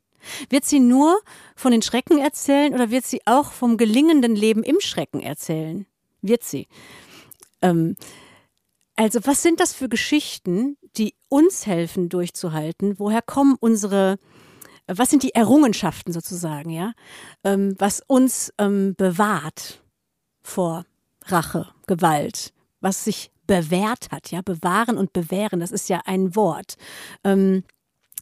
[0.49, 1.19] Wird sie nur
[1.55, 5.85] von den Schrecken erzählen oder wird sie auch vom gelingenden Leben im Schrecken erzählen?
[6.21, 6.67] Wird sie.
[7.61, 7.95] Ähm,
[8.95, 12.99] also was sind das für Geschichten, die uns helfen durchzuhalten?
[12.99, 14.17] Woher kommen unsere,
[14.87, 16.93] was sind die Errungenschaften sozusagen, ja,
[17.43, 19.81] ähm, was uns ähm, bewahrt
[20.41, 20.85] vor
[21.25, 26.75] Rache, Gewalt, was sich bewährt hat, ja, bewahren und bewähren, das ist ja ein Wort.
[27.23, 27.63] Ähm,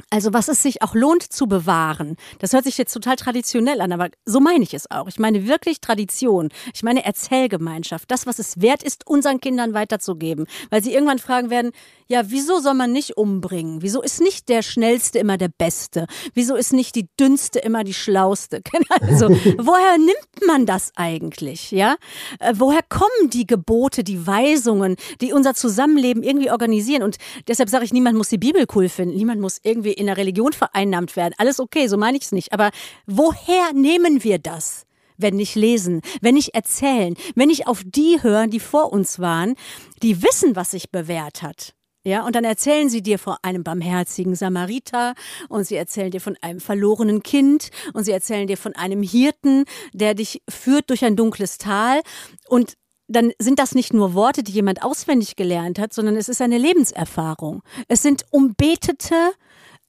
[0.09, 2.15] Also was es sich auch lohnt zu bewahren.
[2.39, 5.07] Das hört sich jetzt total traditionell an, aber so meine ich es auch.
[5.07, 6.49] Ich meine wirklich Tradition.
[6.73, 8.09] Ich meine Erzählgemeinschaft.
[8.09, 10.47] Das, was es wert ist, unseren Kindern weiterzugeben.
[10.69, 11.71] Weil sie irgendwann fragen werden,
[12.07, 13.81] ja, wieso soll man nicht umbringen?
[13.81, 16.07] Wieso ist nicht der Schnellste immer der Beste?
[16.33, 18.61] Wieso ist nicht die Dünnste immer die Schlauste?
[18.99, 21.71] Also, woher nimmt man das eigentlich?
[21.71, 21.95] Ja?
[22.39, 27.03] Äh, woher kommen die Gebote, die Weisungen, die unser Zusammenleben irgendwie organisieren?
[27.03, 29.15] Und deshalb sage ich, niemand muss die Bibel cool finden.
[29.15, 31.33] Niemand muss irgendwie in der Religion vereinnahmt werden.
[31.37, 32.53] Alles okay, so meine ich es nicht.
[32.53, 32.71] Aber
[33.05, 34.85] woher nehmen wir das?
[35.17, 39.53] wenn nicht lesen, wenn nicht erzählen, wenn nicht auf die hören, die vor uns waren,
[40.01, 41.75] die wissen, was sich bewährt hat.
[42.03, 45.13] Ja, und dann erzählen sie dir von einem barmherzigen Samariter
[45.49, 49.65] und sie erzählen dir von einem verlorenen Kind und sie erzählen dir von einem Hirten,
[49.93, 52.01] der dich führt durch ein dunkles Tal
[52.47, 52.73] und
[53.07, 56.57] dann sind das nicht nur Worte, die jemand auswendig gelernt hat, sondern es ist eine
[56.57, 57.61] Lebenserfahrung.
[57.87, 59.33] Es sind umbetete,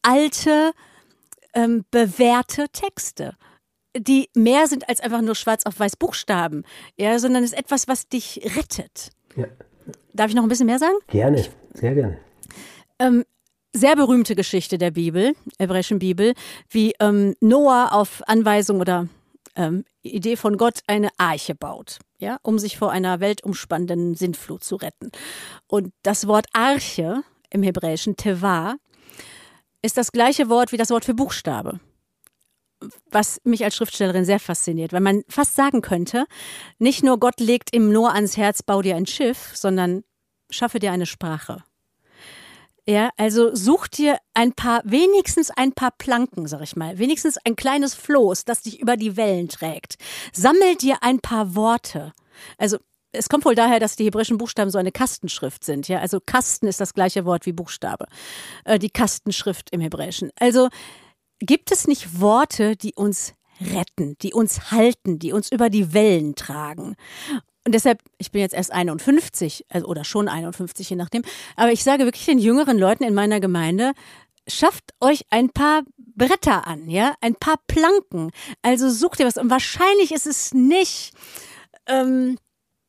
[0.02, 0.72] alte,
[1.54, 3.36] ähm, bewährte Texte
[3.96, 6.64] die mehr sind als einfach nur schwarz auf weiß Buchstaben,
[6.96, 9.10] ja, sondern es ist etwas, was dich rettet.
[9.36, 9.46] Ja.
[10.12, 10.96] Darf ich noch ein bisschen mehr sagen?
[11.08, 12.18] Gerne, sehr gerne.
[12.98, 13.24] Ähm,
[13.72, 16.34] sehr berühmte Geschichte der Bibel, hebräischen Bibel,
[16.68, 19.08] wie ähm, Noah auf Anweisung oder
[19.56, 24.76] ähm, Idee von Gott eine Arche baut, ja, um sich vor einer weltumspannenden Sintflut zu
[24.76, 25.10] retten.
[25.66, 28.76] Und das Wort Arche im Hebräischen, Teva,
[29.82, 31.80] ist das gleiche Wort wie das Wort für Buchstabe
[33.10, 36.26] was mich als Schriftstellerin sehr fasziniert, weil man fast sagen könnte,
[36.78, 40.04] nicht nur Gott legt ihm nur ans Herz, bau dir ein Schiff, sondern
[40.50, 41.62] schaffe dir eine Sprache.
[42.84, 47.54] Ja, also such dir ein paar, wenigstens ein paar Planken, sag ich mal, wenigstens ein
[47.54, 49.94] kleines Floß, das dich über die Wellen trägt.
[50.32, 52.12] Sammel dir ein paar Worte.
[52.58, 52.78] Also
[53.12, 55.88] es kommt wohl daher, dass die hebräischen Buchstaben so eine Kastenschrift sind.
[55.88, 58.06] Ja, also Kasten ist das gleiche Wort wie Buchstabe.
[58.64, 60.30] Äh, die Kastenschrift im Hebräischen.
[60.38, 60.68] Also
[61.44, 66.36] Gibt es nicht Worte, die uns retten, die uns halten, die uns über die Wellen
[66.36, 66.94] tragen?
[67.66, 71.22] Und deshalb, ich bin jetzt erst 51, also, oder schon 51, je nachdem,
[71.56, 73.90] aber ich sage wirklich den jüngeren Leuten in meiner Gemeinde,
[74.46, 78.30] schafft euch ein paar Bretter an, ja, ein paar Planken.
[78.62, 79.36] Also sucht ihr was.
[79.36, 81.12] Und wahrscheinlich ist es nicht
[81.88, 82.38] ähm,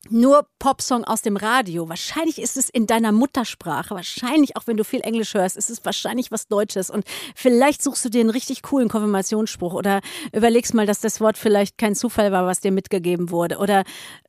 [0.09, 1.87] nur Popsong aus dem Radio.
[1.87, 3.95] Wahrscheinlich ist es in deiner Muttersprache.
[3.95, 6.89] Wahrscheinlich, auch wenn du viel Englisch hörst, ist es wahrscheinlich was Deutsches.
[6.89, 10.01] Und vielleicht suchst du dir einen richtig coolen Konfirmationsspruch oder
[10.33, 13.57] überlegst mal, dass das Wort vielleicht kein Zufall war, was dir mitgegeben wurde.
[13.57, 13.83] Oder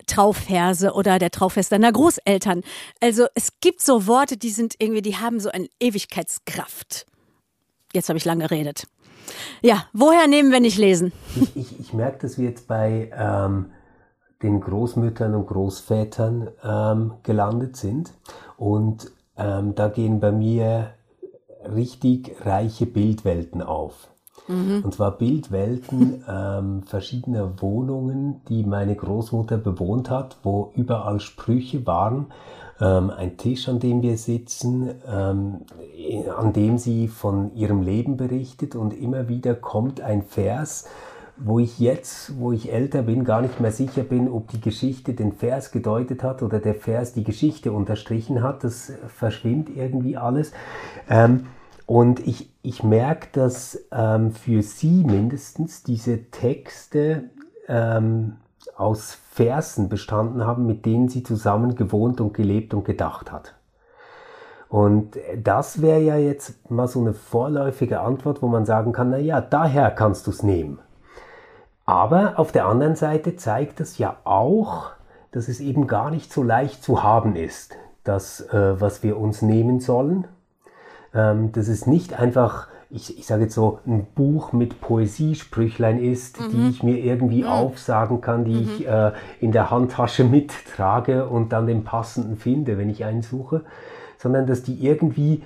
[0.06, 2.62] Traufverse oder der Trauffest deiner Großeltern.
[3.00, 7.06] Also es gibt so Worte, die sind irgendwie, die haben so eine Ewigkeitskraft.
[7.92, 8.86] Jetzt habe ich lange geredet.
[9.62, 11.12] Ja, woher nehmen wir nicht lesen?
[11.34, 13.70] Ich, ich, ich merke dass wir jetzt bei ähm
[14.44, 18.12] den Großmüttern und Großvätern ähm, gelandet sind.
[18.56, 20.90] Und ähm, da gehen bei mir
[21.64, 24.08] richtig reiche Bildwelten auf.
[24.46, 24.82] Mhm.
[24.84, 32.26] Und zwar Bildwelten ähm, verschiedener Wohnungen, die meine Großmutter bewohnt hat, wo überall Sprüche waren.
[32.80, 35.60] Ähm, ein Tisch, an dem wir sitzen, ähm,
[36.36, 40.84] an dem sie von ihrem Leben berichtet und immer wieder kommt ein Vers,
[41.36, 45.14] wo ich jetzt, wo ich älter bin, gar nicht mehr sicher bin, ob die Geschichte
[45.14, 48.62] den Vers gedeutet hat oder der Vers die Geschichte unterstrichen hat.
[48.64, 50.52] Das verschwimmt irgendwie alles.
[51.08, 51.46] Ähm,
[51.86, 57.30] und ich, ich merke, dass ähm, für sie mindestens diese Texte
[57.68, 58.36] ähm,
[58.76, 63.54] aus Versen bestanden haben, mit denen sie zusammen gewohnt und gelebt und gedacht hat.
[64.68, 69.18] Und das wäre ja jetzt mal so eine vorläufige Antwort, wo man sagen kann, na
[69.18, 70.78] ja, daher kannst du es nehmen.
[71.86, 74.92] Aber auf der anderen Seite zeigt es ja auch,
[75.32, 79.42] dass es eben gar nicht so leicht zu haben ist, das, äh, was wir uns
[79.42, 80.26] nehmen sollen.
[81.12, 86.40] Ähm, dass es nicht einfach, ich, ich sage jetzt so, ein Buch mit Poesiesprüchlein ist,
[86.40, 86.50] mhm.
[86.50, 87.48] die ich mir irgendwie mhm.
[87.48, 88.62] aufsagen kann, die mhm.
[88.62, 93.62] ich äh, in der Handtasche mittrage und dann den passenden finde, wenn ich einen suche,
[94.18, 95.42] sondern dass die irgendwie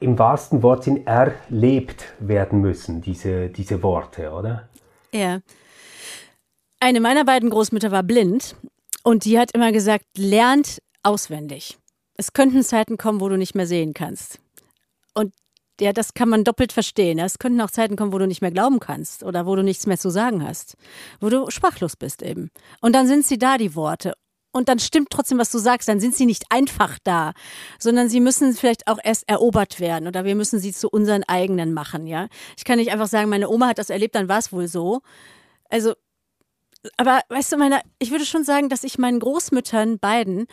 [0.00, 4.68] im wahrsten Wortsinn erlebt werden müssen, diese, diese Worte, oder?
[5.12, 5.38] Ja.
[6.80, 8.54] Eine meiner beiden Großmütter war blind
[9.02, 11.76] und die hat immer gesagt, lernt auswendig.
[12.14, 14.38] Es könnten Zeiten kommen, wo du nicht mehr sehen kannst.
[15.14, 15.34] Und
[15.80, 17.18] ja, das kann man doppelt verstehen.
[17.18, 19.86] Es könnten auch Zeiten kommen, wo du nicht mehr glauben kannst oder wo du nichts
[19.86, 20.76] mehr zu sagen hast,
[21.20, 22.50] wo du sprachlos bist eben.
[22.80, 24.14] Und dann sind sie da, die Worte.
[24.52, 25.88] Und dann stimmt trotzdem, was du sagst.
[25.88, 27.32] Dann sind sie nicht einfach da,
[27.78, 31.74] sondern sie müssen vielleicht auch erst erobert werden oder wir müssen sie zu unseren eigenen
[31.74, 32.06] machen.
[32.06, 34.68] Ja, ich kann nicht einfach sagen, meine Oma hat das erlebt, dann war es wohl
[34.68, 35.00] so.
[35.70, 35.94] Also
[36.96, 40.46] aber weißt du, meine, ich würde schon sagen, dass ich meinen Großmüttern beiden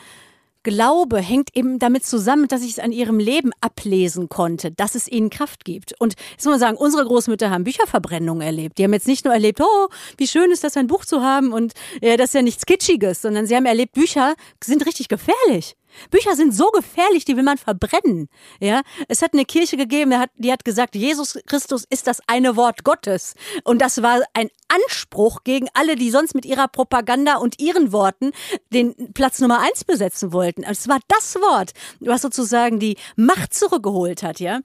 [0.65, 5.07] Glaube hängt eben damit zusammen, dass ich es an ihrem Leben ablesen konnte, dass es
[5.07, 5.93] ihnen Kraft gibt.
[5.99, 8.79] Und jetzt muss man sagen, unsere Großmütter haben Bücherverbrennungen erlebt.
[8.79, 11.53] Die haben jetzt nicht nur erlebt, oh, wie schön ist das, ein Buch zu haben
[11.53, 14.33] und ja, das ist ja nichts Kitschiges, sondern sie haben erlebt, Bücher
[14.63, 15.75] sind richtig gefährlich.
[16.12, 18.29] Bücher sind so gefährlich, die will man verbrennen.
[18.60, 22.84] Ja, es hat eine Kirche gegeben, die hat, gesagt, Jesus Christus ist das eine Wort
[22.84, 23.36] Gottes.
[23.63, 28.31] Und das war ein Anspruch gegen alle, die sonst mit ihrer Propaganda und ihren Worten
[28.71, 30.63] den Platz Nummer eins besetzen wollten.
[30.63, 34.39] Es war das Wort, was sozusagen die Macht zurückgeholt hat.
[34.39, 34.62] Ja,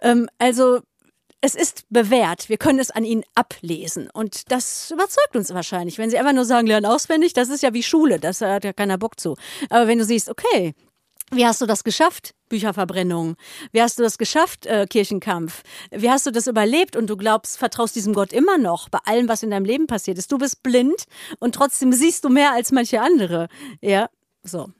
[0.00, 0.80] ähm, also
[1.40, 2.48] es ist bewährt.
[2.48, 4.10] Wir können es an ihnen ablesen.
[4.12, 5.98] Und das überzeugt uns wahrscheinlich.
[5.98, 8.20] Wenn sie einfach nur sagen, lernen auswendig, das ist ja wie Schule.
[8.20, 9.36] Das hat ja keiner Bock zu.
[9.70, 10.74] Aber wenn du siehst, okay,
[11.32, 12.34] wie hast du das geschafft?
[12.48, 13.36] Bücherverbrennung.
[13.70, 14.66] Wie hast du das geschafft?
[14.66, 15.62] Äh, Kirchenkampf.
[15.92, 16.96] Wie hast du das überlebt?
[16.96, 20.18] Und du glaubst, vertraust diesem Gott immer noch bei allem, was in deinem Leben passiert
[20.18, 20.32] ist.
[20.32, 21.04] Du bist blind
[21.38, 23.48] und trotzdem siehst du mehr als manche andere.
[23.80, 24.08] Ja,
[24.42, 24.70] so.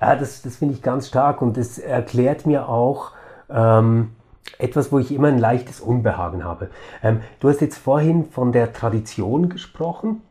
[0.00, 3.12] Ja, das, das finde ich ganz stark und das erklärt mir auch,
[3.50, 4.12] ähm,
[4.58, 6.70] etwas, wo ich immer ein leichtes Unbehagen habe.
[7.02, 10.22] Ähm, du hast jetzt vorhin von der Tradition gesprochen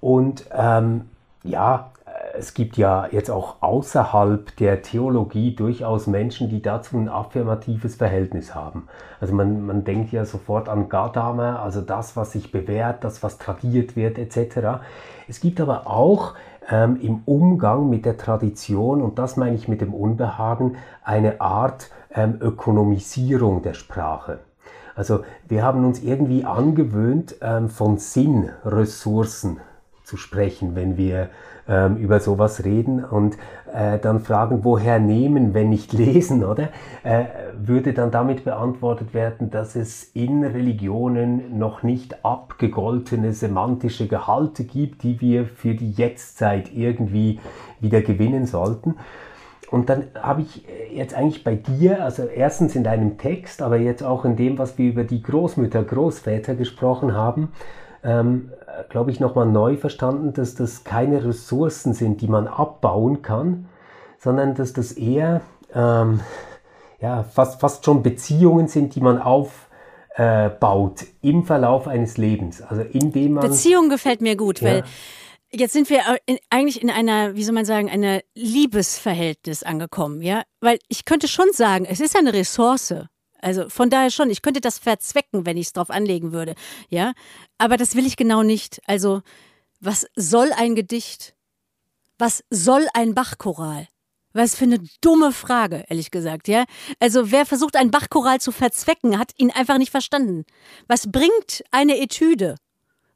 [0.00, 1.08] und ähm,
[1.42, 7.08] ja, äh, es gibt ja jetzt auch außerhalb der Theologie durchaus Menschen, die dazu ein
[7.08, 8.88] affirmatives Verhältnis haben.
[9.20, 13.38] Also man, man denkt ja sofort an Gadamer, also das, was sich bewährt, das, was
[13.38, 14.80] tradiert wird, etc.
[15.28, 16.34] Es gibt aber auch
[16.70, 21.90] ähm, im Umgang mit der Tradition, und das meine ich mit dem Unbehagen, eine Art
[22.12, 24.40] ähm, Ökonomisierung der Sprache.
[24.94, 29.58] Also wir haben uns irgendwie angewöhnt, ähm, von Sinnressourcen
[30.04, 31.30] zu sprechen, wenn wir
[31.66, 33.36] ähm, über sowas reden und
[33.72, 36.68] äh, dann fragen, woher nehmen, wenn nicht lesen, oder?
[37.02, 37.24] Äh,
[37.56, 45.02] würde dann damit beantwortet werden, dass es in Religionen noch nicht abgegoltene semantische Gehalte gibt,
[45.02, 47.40] die wir für die Jetztzeit irgendwie
[47.80, 48.96] wieder gewinnen sollten.
[49.70, 53.78] Und dann habe ich äh, jetzt eigentlich bei dir, also erstens in deinem Text, aber
[53.78, 57.48] jetzt auch in dem, was wir über die Großmütter, Großväter gesprochen haben,
[58.04, 58.52] ähm,
[58.88, 63.68] glaube ich, nochmal neu verstanden, dass das keine Ressourcen sind, die man abbauen kann,
[64.18, 65.40] sondern dass das eher
[65.74, 66.20] ähm,
[67.00, 72.62] ja, fast, fast schon Beziehungen sind, die man aufbaut äh, im Verlauf eines Lebens.
[72.62, 73.48] Also indem man.
[73.48, 74.68] Beziehung gefällt mir gut, ja.
[74.68, 74.84] weil
[75.56, 80.42] Jetzt sind wir in, eigentlich in einer, wie soll man sagen, einer Liebesverhältnis angekommen, ja?
[80.60, 82.92] Weil ich könnte schon sagen, es ist eine Ressource.
[83.44, 86.54] Also von daher schon, ich könnte das verzwecken, wenn ich es drauf anlegen würde,
[86.88, 87.12] ja?
[87.58, 88.80] Aber das will ich genau nicht.
[88.86, 89.20] Also,
[89.80, 91.34] was soll ein Gedicht?
[92.18, 93.86] Was soll ein Bachchoral?
[94.32, 96.64] Was für eine dumme Frage, ehrlich gesagt, ja?
[97.00, 100.46] Also, wer versucht, einen Bachchoral zu verzwecken, hat ihn einfach nicht verstanden.
[100.88, 102.54] Was bringt eine Etüde?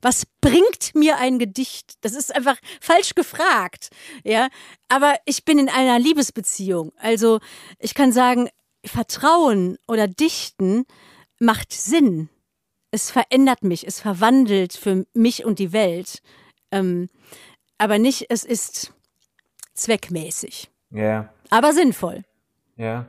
[0.02, 1.94] Was bringt mir ein Gedicht?
[2.02, 3.88] Das ist einfach falsch gefragt.
[4.24, 4.48] Ja,
[4.90, 6.92] aber ich bin in einer Liebesbeziehung.
[6.98, 7.40] Also,
[7.78, 8.50] ich kann sagen,
[8.84, 10.86] Vertrauen oder Dichten
[11.40, 12.28] macht Sinn.
[12.90, 16.22] Es verändert mich, es verwandelt für mich und die Welt.
[16.70, 17.08] Ähm,
[17.76, 18.94] aber nicht, es ist
[19.74, 20.70] zweckmäßig.
[20.90, 21.32] Ja.
[21.50, 22.24] Aber sinnvoll.
[22.76, 23.06] Ja.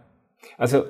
[0.58, 0.86] Also,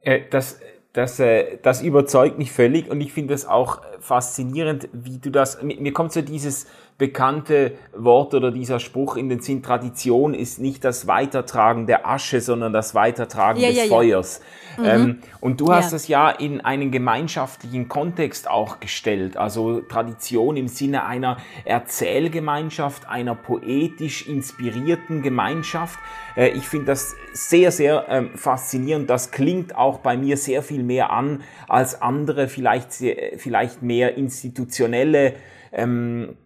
[0.00, 0.60] äh, das,
[0.92, 5.62] das, äh, das überzeugt mich völlig und ich finde es auch faszinierend, wie du das,
[5.62, 6.66] mir kommt so dieses
[7.00, 12.40] bekannte Wort oder dieser Spruch in den Sinn, Tradition ist nicht das Weitertragen der Asche,
[12.42, 14.40] sondern das Weitertragen ja, des ja, Feuers.
[14.78, 14.84] Mhm.
[14.84, 15.96] Ähm, und du hast Ja.
[15.96, 23.34] es ja in einen gemeinschaftlichen Kontext auch gestellt, also Tradition im Sinne einer Erzählgemeinschaft, einer
[23.34, 25.98] poetisch inspirierten Gemeinschaft.
[26.36, 29.08] Äh, ich finde das sehr, sehr ähm, faszinierend.
[29.08, 34.16] Das klingt auch bei mir sehr viel mehr an als andere, vielleicht, sehr- vielleicht mehr
[34.16, 35.34] institutionelle
[35.72, 36.36] ähm,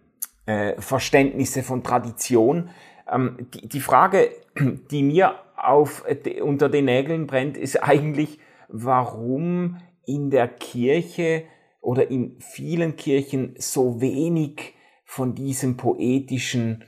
[0.45, 2.69] äh, Verständnisse von Tradition.
[3.11, 4.29] Ähm, die, die Frage,
[4.91, 11.43] die mir auf, äh, unter den Nägeln brennt, ist eigentlich, warum in der Kirche
[11.81, 16.83] oder in vielen Kirchen so wenig von diesem poetischen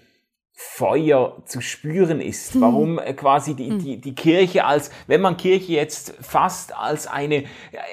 [0.60, 2.60] Feuer zu spüren ist.
[2.60, 7.44] Warum äh, quasi die, die, die Kirche als, wenn man Kirche jetzt fast als eine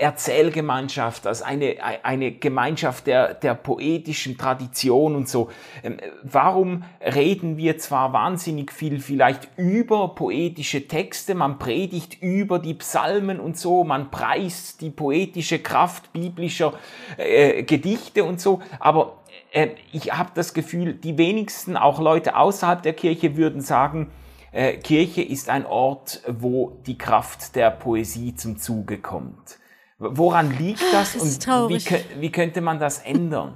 [0.00, 5.50] Erzählgemeinschaft, als eine, eine Gemeinschaft der, der poetischen Tradition und so,
[5.83, 12.74] ähm, warum reden wir zwar wahnsinnig viel vielleicht über poetische Texte, man predigt über die
[12.74, 16.72] Psalmen und so, man preist die poetische Kraft biblischer
[17.18, 19.18] äh, Gedichte und so, aber
[19.55, 24.11] äh, ich habe das Gefühl, die wenigsten, auch Leute außerhalb der Kirche, würden sagen,
[24.53, 29.59] äh, Kirche ist ein Ort, wo die Kraft der Poesie zum Zuge kommt.
[29.99, 33.55] Woran liegt das, das und wie, wie könnte man das ändern?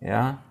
[0.00, 0.42] Ja,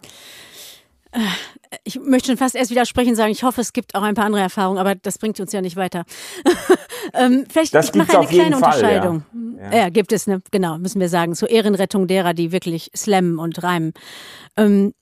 [1.83, 4.25] ich möchte schon fast erst widersprechen und sagen, ich hoffe, es gibt auch ein paar
[4.25, 6.05] andere Erfahrungen, aber das bringt uns ja nicht weiter.
[7.13, 9.23] ähm, vielleicht Das ich mache eine kleine Fall, Unterscheidung.
[9.57, 9.71] ja.
[9.71, 9.77] Ja.
[9.77, 10.41] ja, gibt es, ne?
[10.51, 13.93] genau, müssen wir sagen, zur Ehrenrettung derer, die wirklich slammen und reimen.
[14.57, 14.93] Ähm,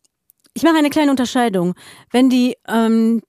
[0.53, 1.75] ich mache eine kleine Unterscheidung.
[2.11, 3.21] Wenn die, ähm,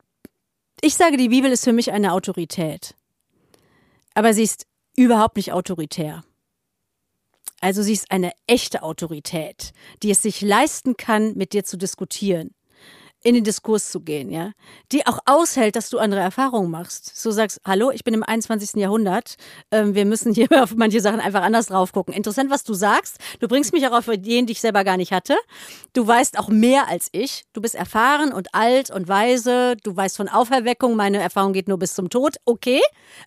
[0.80, 2.94] ich sage, die Bibel ist für mich eine Autorität,
[4.14, 4.66] aber sie ist
[4.96, 6.24] überhaupt nicht autoritär.
[7.60, 9.72] Also sie ist eine echte Autorität,
[10.02, 12.50] die es sich leisten kann, mit dir zu diskutieren,
[13.22, 14.52] in den Diskurs zu gehen, ja,
[14.92, 17.20] die auch aushält, dass du andere Erfahrungen machst.
[17.20, 18.76] So sagst, hallo, ich bin im 21.
[18.80, 19.34] Jahrhundert,
[19.70, 22.14] ähm, wir müssen hier auf manche Sachen einfach anders drauf gucken.
[22.14, 23.18] Interessant, was du sagst.
[23.40, 25.36] Du bringst mich auch auf Ideen, die ich selber gar nicht hatte.
[25.92, 27.44] Du weißt auch mehr als ich.
[27.52, 29.76] Du bist erfahren und alt und weise.
[29.82, 30.96] Du weißt von Auferweckung.
[30.96, 32.36] Meine Erfahrung geht nur bis zum Tod.
[32.46, 32.80] Okay,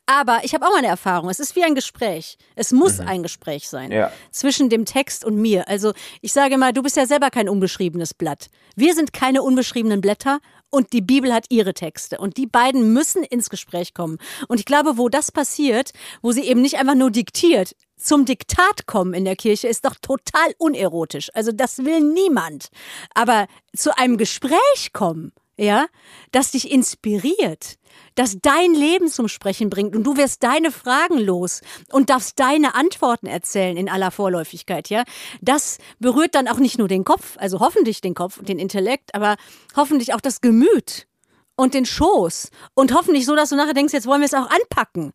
[0.08, 1.30] aber ich habe auch meine Erfahrung.
[1.30, 2.38] Es ist wie ein Gespräch.
[2.56, 4.12] Es muss ein Gespräch sein Ja.
[4.32, 5.68] zwischen dem Text und mir.
[5.68, 8.48] Also ich sage mal, du bist ja selber kein unbeschriebenes Blatt.
[8.76, 12.18] Wir sind keine unbeschriebenen Blätter und die Bibel hat ihre Texte.
[12.18, 14.18] Und die beiden müssen ins Gespräch kommen.
[14.48, 18.86] Und ich glaube, wo das passiert, wo sie eben nicht einfach nur diktiert, zum Diktat
[18.86, 21.30] kommen in der Kirche ist doch total unerotisch.
[21.34, 22.70] Also das will niemand.
[23.14, 25.88] Aber zu einem Gespräch kommen, ja,
[26.32, 27.78] das dich inspiriert,
[28.16, 32.76] das dein Leben zum Sprechen bringt und du wirst deine Fragen los und darfst deine
[32.76, 35.04] Antworten erzählen in aller Vorläufigkeit, ja.
[35.42, 39.14] Das berührt dann auch nicht nur den Kopf, also hoffentlich den Kopf und den Intellekt,
[39.14, 39.36] aber
[39.76, 41.08] hoffentlich auch das Gemüt
[41.56, 44.50] und den Schoß und hoffentlich so, dass du nachher denkst, jetzt wollen wir es auch
[44.50, 45.14] anpacken.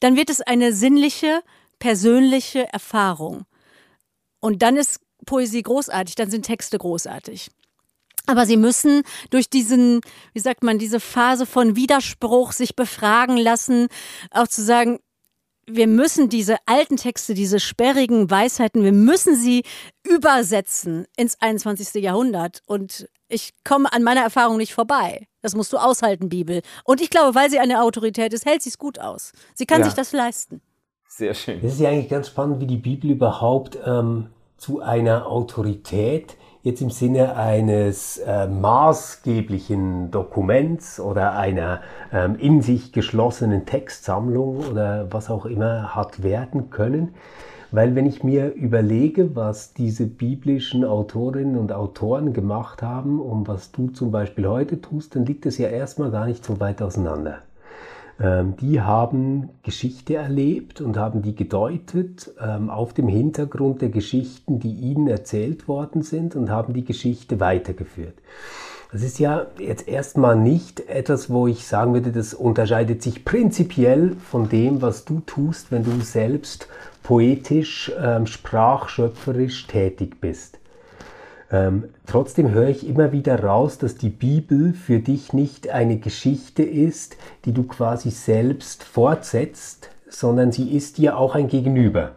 [0.00, 1.42] Dann wird es eine sinnliche,
[1.78, 3.44] persönliche Erfahrung.
[4.40, 7.50] Und dann ist Poesie großartig, dann sind Texte großartig.
[8.28, 10.00] Aber sie müssen durch diesen,
[10.34, 13.88] wie sagt man, diese Phase von Widerspruch sich befragen lassen,
[14.30, 15.00] auch zu sagen,
[15.66, 19.64] wir müssen diese alten Texte, diese sperrigen Weisheiten, wir müssen sie
[20.06, 22.02] übersetzen ins 21.
[22.02, 22.62] Jahrhundert.
[22.66, 25.26] Und ich komme an meiner Erfahrung nicht vorbei.
[25.42, 26.62] Das musst du aushalten, Bibel.
[26.84, 29.32] Und ich glaube, weil sie eine Autorität ist, hält sie es gut aus.
[29.54, 29.84] Sie kann Ja.
[29.86, 30.60] sich das leisten.
[31.08, 31.60] Sehr schön.
[31.62, 36.36] Das ist ja eigentlich ganz spannend, wie die Bibel überhaupt ähm, zu einer Autorität
[36.68, 41.80] jetzt im Sinne eines äh, maßgeblichen Dokuments oder einer
[42.12, 47.14] ähm, in sich geschlossenen Textsammlung oder was auch immer hat werden können.
[47.70, 53.72] Weil wenn ich mir überlege, was diese biblischen Autorinnen und Autoren gemacht haben und was
[53.72, 57.38] du zum Beispiel heute tust, dann liegt es ja erstmal gar nicht so weit auseinander.
[58.20, 64.58] Ähm, die haben Geschichte erlebt und haben die gedeutet ähm, auf dem Hintergrund der Geschichten,
[64.58, 68.14] die ihnen erzählt worden sind und haben die Geschichte weitergeführt.
[68.90, 74.16] Das ist ja jetzt erstmal nicht etwas, wo ich sagen würde, das unterscheidet sich prinzipiell
[74.16, 76.68] von dem, was du tust, wenn du selbst
[77.02, 80.57] poetisch, ähm, sprachschöpferisch tätig bist.
[81.50, 86.62] Ähm, trotzdem höre ich immer wieder raus, dass die Bibel für dich nicht eine Geschichte
[86.62, 92.16] ist, die du quasi selbst fortsetzt, sondern sie ist dir auch ein Gegenüber.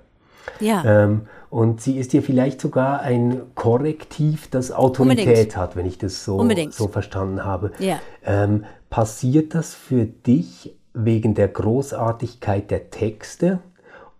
[0.59, 0.83] Ja.
[0.85, 5.57] Ähm, und sie ist dir vielleicht sogar ein Korrektiv, das Autorität Unbedingt.
[5.57, 6.73] hat, wenn ich das so, Unbedingt.
[6.73, 7.71] so verstanden habe.
[7.79, 7.99] Ja.
[8.25, 13.59] Ähm, passiert das für dich wegen der Großartigkeit der Texte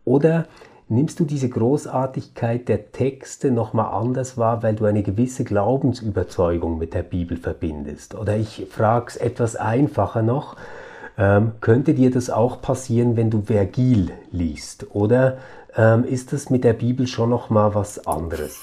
[0.05, 0.45] oder
[0.91, 6.93] nimmst du diese Großartigkeit der Texte nochmal anders wahr, weil du eine gewisse Glaubensüberzeugung mit
[6.93, 8.13] der Bibel verbindest?
[8.13, 10.57] Oder ich frage es etwas einfacher noch,
[11.17, 14.87] ähm, könnte dir das auch passieren, wenn du Vergil liest?
[14.93, 15.37] Oder
[15.75, 18.59] ähm, ist das mit der Bibel schon nochmal was anderes?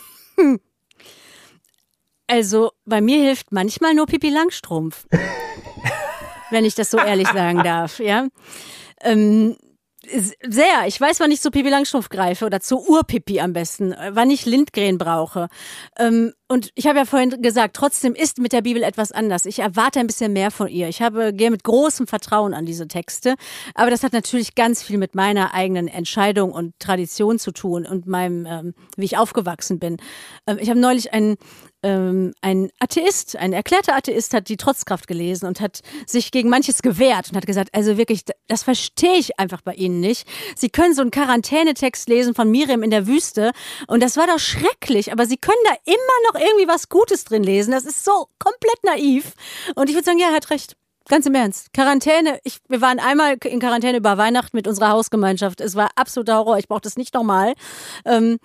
[2.31, 5.07] Also bei mir hilft manchmal nur Pipi Langstrumpf.
[6.51, 8.27] wenn ich das so ehrlich sagen darf, ja.
[9.01, 9.57] Ähm,
[10.11, 10.87] sehr.
[10.87, 14.31] Ich weiß, wann ich zu Pipi Langstrumpf greife oder zu Urpipi am besten, äh, wann
[14.31, 15.49] ich Lindgren brauche.
[15.99, 19.45] Ähm, und ich habe ja vorhin gesagt, trotzdem ist mit der Bibel etwas anders.
[19.45, 20.89] Ich erwarte ein bisschen mehr von ihr.
[20.89, 23.35] Ich habe gehe mit großem Vertrauen an diese Texte,
[23.75, 28.07] aber das hat natürlich ganz viel mit meiner eigenen Entscheidung und Tradition zu tun und
[28.07, 29.99] meinem, ähm, wie ich aufgewachsen bin.
[30.47, 31.37] Ähm, ich habe neulich einen
[31.83, 36.83] ähm, ein Atheist, ein erklärter Atheist hat die Trotzkraft gelesen und hat sich gegen manches
[36.83, 40.27] gewehrt und hat gesagt, also wirklich, das verstehe ich einfach bei Ihnen nicht.
[40.57, 43.53] Sie können so einen Quarantänetext lesen von Miriam in der Wüste
[43.87, 47.43] und das war doch schrecklich, aber Sie können da immer noch irgendwie was Gutes drin
[47.43, 47.71] lesen.
[47.71, 49.33] Das ist so komplett naiv.
[49.75, 50.77] Und ich würde sagen, ja, er hat recht.
[51.09, 51.73] Ganz im Ernst.
[51.73, 55.63] Quarantäne, ich, wir waren einmal in Quarantäne über Weihnachten mit unserer Hausgemeinschaft.
[55.63, 56.59] Es war absoluter Horror.
[56.59, 57.55] Ich brauche das nicht nochmal.
[58.05, 58.37] Ähm,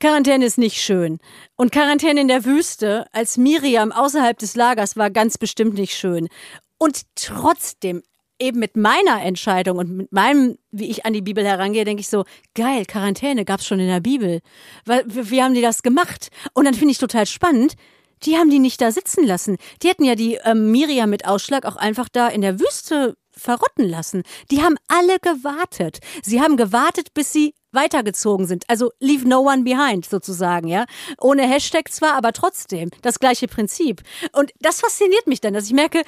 [0.00, 1.18] Quarantäne ist nicht schön.
[1.54, 6.28] Und Quarantäne in der Wüste als Miriam außerhalb des Lagers war ganz bestimmt nicht schön.
[6.76, 8.02] Und trotzdem,
[8.40, 12.08] eben mit meiner Entscheidung und mit meinem, wie ich an die Bibel herangehe, denke ich
[12.08, 14.40] so, geil, Quarantäne gab's schon in der Bibel.
[14.84, 16.30] Weil, wie wie haben die das gemacht?
[16.52, 17.74] Und dann finde ich total spannend,
[18.22, 19.56] die haben die nicht da sitzen lassen.
[19.82, 23.88] Die hätten ja die ähm, Miriam mit Ausschlag auch einfach da in der Wüste verrotten
[23.88, 24.22] lassen.
[24.50, 26.00] Die haben alle gewartet.
[26.22, 28.64] Sie haben gewartet, bis sie weitergezogen sind.
[28.68, 30.86] Also leave no one behind sozusagen, ja.
[31.20, 34.02] Ohne Hashtag zwar, aber trotzdem das gleiche Prinzip.
[34.32, 36.02] Und das fasziniert mich dann, dass ich merke,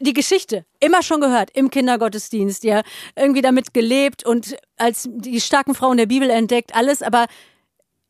[0.00, 2.82] die Geschichte immer schon gehört im Kindergottesdienst, ja,
[3.14, 7.26] irgendwie damit gelebt und als die starken Frauen der Bibel entdeckt, alles, aber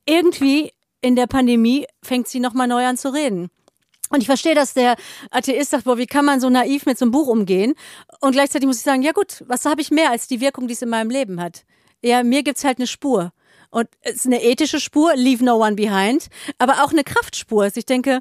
[0.06, 0.72] irgendwie
[1.02, 3.50] in der Pandemie fängt sie nochmal neu an zu reden.
[4.08, 4.96] Und ich verstehe, dass der
[5.30, 7.74] Atheist sagt, boah, wie kann man so naiv mit so einem Buch umgehen?
[8.20, 10.74] Und gleichzeitig muss ich sagen, ja gut, was habe ich mehr als die Wirkung, die
[10.74, 11.64] es in meinem Leben hat?
[12.02, 13.32] Ja, mir gibt's halt eine Spur.
[13.70, 16.28] Und es ist eine ethische Spur, leave no one behind,
[16.58, 17.62] aber auch eine Kraftspur.
[17.64, 18.20] Also ich denke,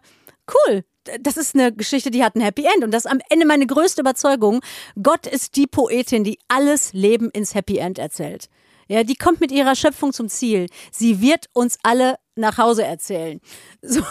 [0.54, 0.86] cool,
[1.20, 2.86] das ist eine Geschichte, die hat ein Happy End.
[2.86, 4.62] Und das ist am Ende meine größte Überzeugung.
[5.02, 8.48] Gott ist die Poetin, die alles Leben ins Happy End erzählt.
[8.92, 10.66] Ja, die kommt mit ihrer Schöpfung zum Ziel.
[10.92, 13.39] Sie wird uns alle nach Hause erzählen.
[13.84, 14.02] So,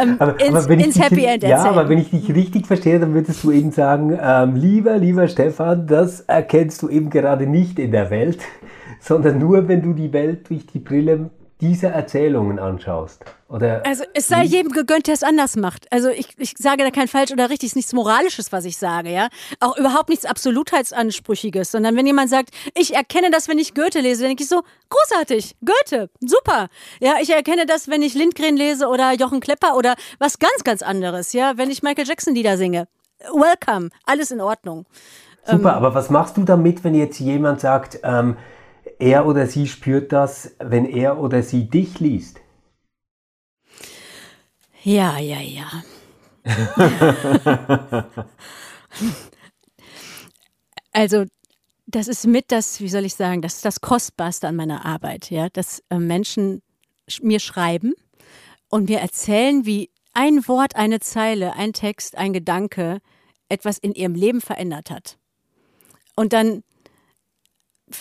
[0.00, 1.50] ähm, aber, ins, aber ins Happy End erzählen.
[1.50, 5.26] Ja, aber wenn ich dich richtig verstehe, dann würdest du eben sagen, ähm, lieber, lieber
[5.26, 8.38] Stefan, das erkennst du eben gerade nicht in der Welt,
[9.00, 13.24] sondern nur, wenn du die Welt durch die Brille diese Erzählungen anschaust.
[13.48, 15.90] Oder also es sei jedem gegönnt, der es anders macht.
[15.90, 18.76] Also ich, ich sage da kein falsch oder richtig, es ist nichts Moralisches, was ich
[18.76, 19.28] sage, ja.
[19.58, 24.22] Auch überhaupt nichts Absolutheitsansprüchiges, sondern wenn jemand sagt, ich erkenne das, wenn ich Goethe lese,
[24.22, 26.68] dann denke ich so, großartig, Goethe, super.
[27.00, 30.82] Ja, ich erkenne das, wenn ich Lindgren lese oder Jochen Klepper oder was ganz, ganz
[30.82, 32.86] anderes, ja, wenn ich Michael Jackson Lieder singe.
[33.32, 34.86] Welcome, alles in Ordnung.
[35.44, 38.36] Super, ähm, aber was machst du damit, wenn jetzt jemand sagt, ähm,
[38.98, 42.40] er oder sie spürt das, wenn er oder sie dich liest.
[44.82, 45.82] Ja, ja, ja.
[50.92, 51.24] also,
[51.86, 55.30] das ist mit das, wie soll ich sagen, das ist das Kostbarste an meiner Arbeit,
[55.30, 56.62] ja, dass äh, Menschen
[57.22, 57.94] mir schreiben
[58.68, 63.00] und mir erzählen, wie ein Wort, eine Zeile, ein Text, ein Gedanke
[63.48, 65.18] etwas in ihrem Leben verändert hat.
[66.16, 66.62] Und dann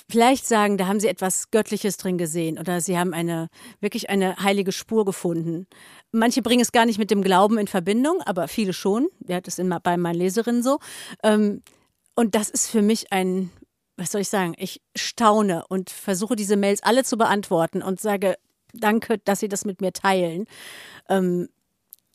[0.10, 4.38] vielleicht sagen, da haben sie etwas Göttliches drin gesehen oder sie haben eine wirklich eine
[4.38, 5.68] heilige Spur gefunden.
[6.12, 9.08] Manche bringen es gar nicht mit dem Glauben in Verbindung, aber viele schon.
[9.28, 10.80] Ja, das ist bei meinen Leserinnen so.
[11.24, 11.62] Ähm,
[12.16, 13.52] und das ist für mich ein,
[13.96, 14.54] was soll ich sagen?
[14.58, 18.36] Ich staune und versuche diese Mails alle zu beantworten und sage,
[18.74, 20.46] danke, dass Sie das mit mir teilen.
[21.10, 21.50] Ähm,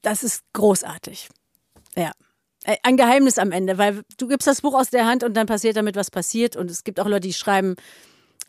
[0.02, 1.28] das ist großartig.
[1.96, 2.12] Ja.
[2.64, 5.46] Äh, ein Geheimnis am Ende, weil du gibst das Buch aus der Hand und dann
[5.46, 6.56] passiert damit, was passiert.
[6.56, 7.76] Und es gibt auch Leute, die schreiben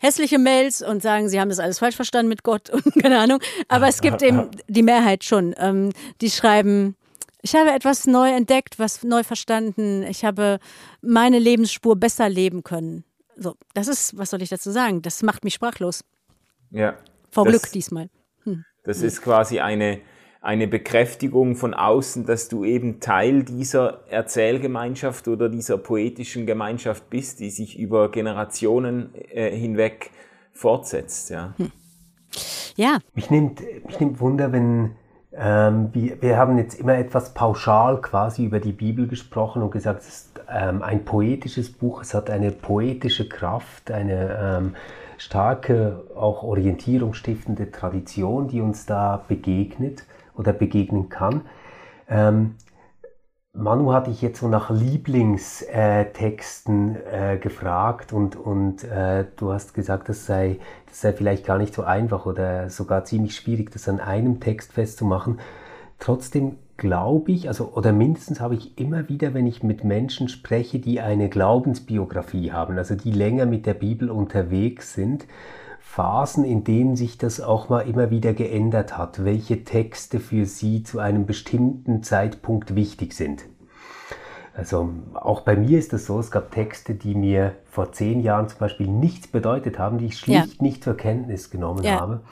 [0.00, 3.40] hässliche Mails und sagen, sie haben das alles falsch verstanden mit Gott und keine Ahnung.
[3.68, 5.90] Aber es gibt eben die Mehrheit schon, ähm,
[6.20, 6.96] die schreiben,
[7.42, 10.02] ich habe etwas neu entdeckt, was neu verstanden.
[10.04, 10.58] Ich habe
[11.02, 13.04] meine Lebensspur besser leben können.
[13.36, 15.02] So, das ist, was soll ich dazu sagen?
[15.02, 16.04] Das macht mich sprachlos.
[16.70, 16.96] Ja.
[17.30, 18.08] Vor Glück diesmal.
[18.44, 18.64] Hm.
[18.84, 20.00] Das ist quasi eine,
[20.44, 27.40] eine Bekräftigung von außen, dass du eben Teil dieser Erzählgemeinschaft oder dieser poetischen Gemeinschaft bist,
[27.40, 30.10] die sich über Generationen äh, hinweg
[30.52, 31.30] fortsetzt.
[31.30, 31.54] Ja.
[31.56, 31.72] Hm.
[32.76, 32.98] ja.
[33.14, 34.90] Mich nimmt, mich nimmt Wunder, wenn
[35.32, 40.02] ähm, wir, wir haben jetzt immer etwas pauschal quasi über die Bibel gesprochen und gesagt,
[40.02, 44.76] es ist ähm, ein poetisches Buch, es hat eine poetische Kraft, eine ähm,
[45.16, 50.04] starke, auch orientierungsstiftende Tradition, die uns da begegnet
[50.36, 51.42] oder begegnen kann.
[52.08, 52.56] Ähm,
[53.56, 60.08] Manu hatte ich jetzt so nach Lieblingstexten äh, gefragt und, und äh, du hast gesagt,
[60.08, 64.00] das sei, das sei vielleicht gar nicht so einfach oder sogar ziemlich schwierig, das an
[64.00, 65.38] einem Text festzumachen.
[66.00, 70.80] Trotzdem glaube ich, also oder mindestens habe ich immer wieder, wenn ich mit Menschen spreche,
[70.80, 75.26] die eine Glaubensbiografie haben, also die länger mit der Bibel unterwegs sind,
[75.86, 80.82] Phasen, in denen sich das auch mal immer wieder geändert hat, welche Texte für Sie
[80.82, 83.44] zu einem bestimmten Zeitpunkt wichtig sind.
[84.56, 88.48] Also auch bei mir ist das so, es gab Texte, die mir vor zehn Jahren
[88.48, 90.62] zum Beispiel nichts bedeutet haben, die ich schlicht ja.
[90.62, 92.00] nicht zur Kenntnis genommen ja.
[92.00, 92.22] habe.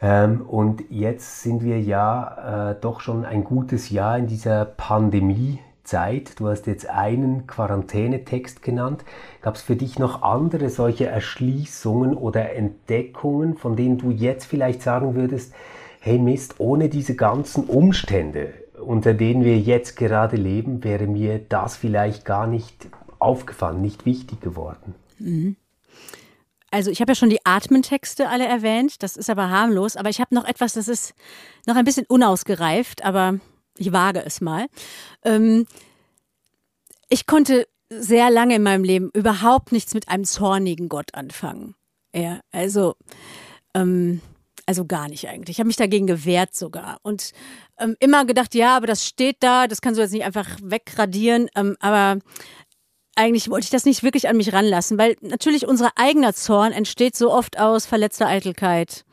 [0.00, 5.60] Ähm, und jetzt sind wir ja äh, doch schon ein gutes Jahr in dieser Pandemie
[5.88, 6.38] Zeit.
[6.38, 9.04] Du hast jetzt einen Quarantänetext genannt.
[9.40, 14.82] Gab es für dich noch andere solche Erschließungen oder Entdeckungen, von denen du jetzt vielleicht
[14.82, 15.52] sagen würdest,
[16.00, 21.76] hey Mist, ohne diese ganzen Umstände, unter denen wir jetzt gerade leben, wäre mir das
[21.76, 24.94] vielleicht gar nicht aufgefallen, nicht wichtig geworden?
[25.18, 25.56] Mhm.
[26.70, 30.20] Also ich habe ja schon die Atmentexte alle erwähnt, das ist aber harmlos, aber ich
[30.20, 31.14] habe noch etwas, das ist
[31.66, 33.40] noch ein bisschen unausgereift, aber
[33.78, 34.66] ich wage es mal.
[35.24, 35.66] Ähm,
[37.08, 41.74] ich konnte sehr lange in meinem Leben überhaupt nichts mit einem zornigen Gott anfangen.
[42.14, 42.94] Ja, also
[43.74, 44.20] ähm,
[44.66, 45.56] Also gar nicht eigentlich.
[45.56, 46.98] Ich habe mich dagegen gewehrt sogar.
[47.02, 47.32] Und
[47.78, 51.48] ähm, immer gedacht, ja, aber das steht da, das kannst du jetzt nicht einfach wegradieren.
[51.54, 52.20] Ähm, aber
[53.16, 57.16] eigentlich wollte ich das nicht wirklich an mich ranlassen, weil natürlich unser eigener Zorn entsteht
[57.16, 59.06] so oft aus verletzter Eitelkeit.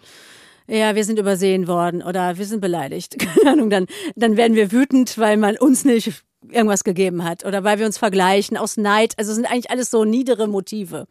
[0.68, 3.20] Ja, wir sind übersehen worden oder wir sind beleidigt.
[3.20, 3.86] Keine Ahnung, dann,
[4.16, 7.98] dann werden wir wütend, weil man uns nicht irgendwas gegeben hat oder weil wir uns
[7.98, 9.14] vergleichen aus Neid.
[9.18, 11.08] Also sind eigentlich alles so niedere Motive.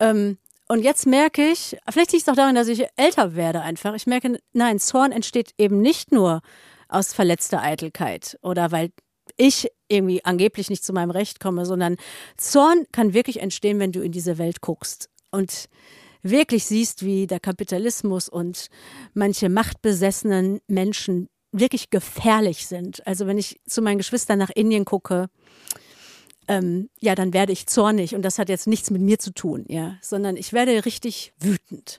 [0.00, 3.94] Ähm, und jetzt merke ich, vielleicht liegt es auch daran, dass ich älter werde einfach.
[3.94, 6.40] Ich merke, nein, Zorn entsteht eben nicht nur
[6.88, 8.90] aus verletzter Eitelkeit oder weil
[9.36, 11.96] ich irgendwie angeblich nicht zu meinem Recht komme, sondern
[12.36, 15.68] Zorn kann wirklich entstehen, wenn du in diese Welt guckst und
[16.22, 18.68] wirklich siehst, wie der Kapitalismus und
[19.14, 23.06] manche machtbesessenen Menschen wirklich gefährlich sind.
[23.06, 25.28] Also wenn ich zu meinen Geschwistern nach Indien gucke,
[26.48, 29.64] ähm, ja, dann werde ich zornig und das hat jetzt nichts mit mir zu tun,
[29.68, 31.98] ja, sondern ich werde richtig wütend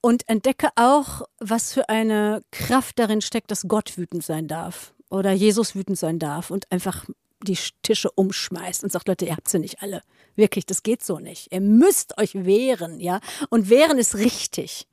[0.00, 5.32] und entdecke auch, was für eine Kraft darin steckt, dass Gott wütend sein darf oder
[5.32, 7.06] Jesus wütend sein darf und einfach
[7.42, 10.02] die Tische umschmeißt und sagt, Leute, ihr habt sie nicht alle.
[10.36, 11.52] Wirklich, das geht so nicht.
[11.52, 13.20] Ihr müsst euch wehren, ja.
[13.50, 14.86] Und wehren ist richtig.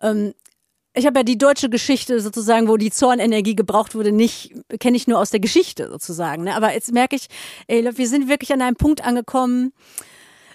[0.00, 0.34] Ähm,
[0.94, 5.06] ich habe ja die deutsche Geschichte sozusagen, wo die Zornenergie gebraucht wurde, nicht, kenne ich
[5.06, 6.44] nur aus der Geschichte sozusagen.
[6.44, 6.56] Ne?
[6.56, 7.28] Aber jetzt merke ich,
[7.66, 9.72] ey, wir sind wirklich an einem Punkt angekommen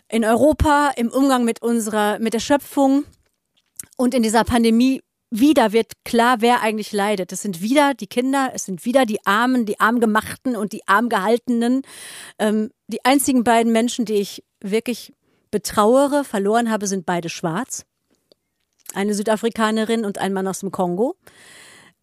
[0.10, 3.06] in Europa im Umgang mit unserer, mit der Schöpfung
[3.98, 5.02] und in dieser Pandemie
[5.32, 7.32] wieder wird klar, wer eigentlich leidet.
[7.32, 11.82] Es sind wieder die Kinder, es sind wieder die Armen, die Armgemachten und die Armgehaltenen.
[12.38, 15.14] Ähm, die einzigen beiden Menschen, die ich wirklich
[15.50, 17.86] betrauere, verloren habe, sind beide schwarz
[18.94, 21.16] eine Südafrikanerin und ein Mann aus dem Kongo.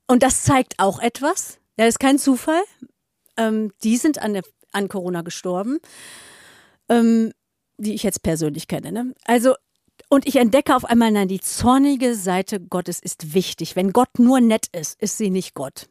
[0.07, 1.59] Und das zeigt auch etwas.
[1.79, 2.63] Ja, das ist kein Zufall.
[3.37, 5.79] Ähm, die sind an, der, an Corona gestorben,
[6.89, 7.33] ähm,
[7.77, 8.93] die ich jetzt persönlich kenne.
[8.93, 9.15] Ne?
[9.25, 9.55] Also,
[10.09, 13.77] und ich entdecke auf einmal, nein, die zornige Seite Gottes ist wichtig.
[13.77, 15.89] Wenn Gott nur nett ist, ist sie nicht Gott.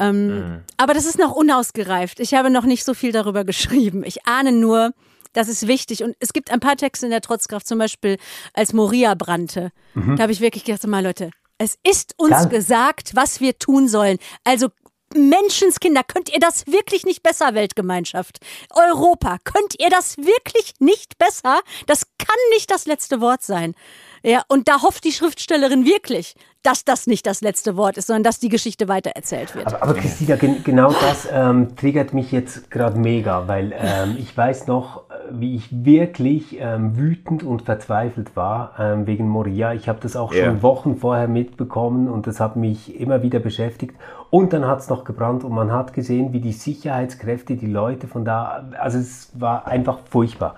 [0.00, 0.60] Ähm, mhm.
[0.78, 2.18] Aber das ist noch unausgereift.
[2.18, 4.04] Ich habe noch nicht so viel darüber geschrieben.
[4.04, 4.92] Ich ahne nur,
[5.32, 6.02] das ist wichtig.
[6.02, 8.16] Und es gibt ein paar Texte in der Trotzkraft, zum Beispiel
[8.54, 9.70] als Moria brannte.
[9.94, 10.16] Mhm.
[10.16, 12.44] Da habe ich wirklich gedacht, mal Leute, es ist uns ja.
[12.46, 14.18] gesagt, was wir tun sollen.
[14.44, 14.68] Also
[15.14, 18.38] Menschenskinder, könnt ihr das wirklich nicht besser, Weltgemeinschaft?
[18.70, 21.60] Europa, könnt ihr das wirklich nicht besser?
[21.86, 23.74] Das kann nicht das letzte Wort sein.
[24.22, 28.22] Ja, und da hofft die Schriftstellerin wirklich, dass das nicht das letzte Wort ist, sondern
[28.22, 29.66] dass die Geschichte weitererzählt wird.
[29.66, 34.36] Aber, aber Christina, gen genau das ähm, triggert mich jetzt gerade mega, weil ähm, ich
[34.36, 39.72] weiß noch, äh, wie ich wirklich ähm, wütend und verzweifelt war ähm, wegen Moria.
[39.74, 40.46] Ich habe das auch yeah.
[40.46, 43.96] schon Wochen vorher mitbekommen und das hat mich immer wieder beschäftigt.
[44.30, 48.08] Und dann hat es noch gebrannt und man hat gesehen, wie die Sicherheitskräfte, die Leute
[48.08, 50.54] von da, also es war einfach furchtbar.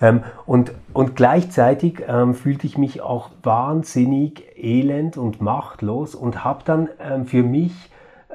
[0.00, 6.62] Ähm, und, und gleichzeitig ähm, fühlte ich mich auch wahnsinnig elend und machtlos und habe
[6.64, 7.72] dann ähm, für mich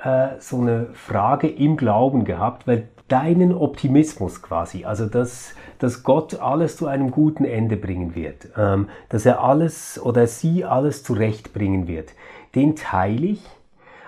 [0.04, 6.39] äh, so eine Frage im Glauben gehabt, weil deinen Optimismus quasi, also dass, dass Gott
[6.39, 11.88] alles zu einem guten Ende bringen wird, ähm, dass er alles oder sie alles zurechtbringen
[11.88, 12.14] wird,
[12.56, 13.43] den teile ich.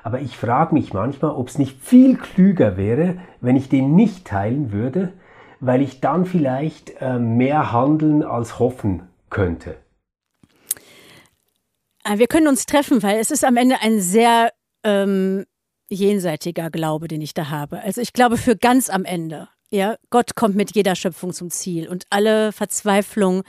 [0.04, 4.26] Aber ich frage mich manchmal, ob es nicht viel klüger wäre, wenn ich den nicht
[4.26, 5.14] teilen würde,
[5.60, 9.76] weil ich dann vielleicht äh, mehr handeln als hoffen könnte.
[12.08, 14.54] Ah, wir können uns treffen, weil es ist am Ende ein sehr
[14.84, 15.44] ähm,
[15.90, 17.82] jenseitiger Glaube, den ich da habe.
[17.82, 19.50] Also ich glaube für ganz am Ende.
[19.72, 23.42] Ja, Gott kommt mit jeder Schöpfung zum Ziel und alle Verzweiflung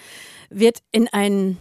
[0.48, 1.58] wird in ein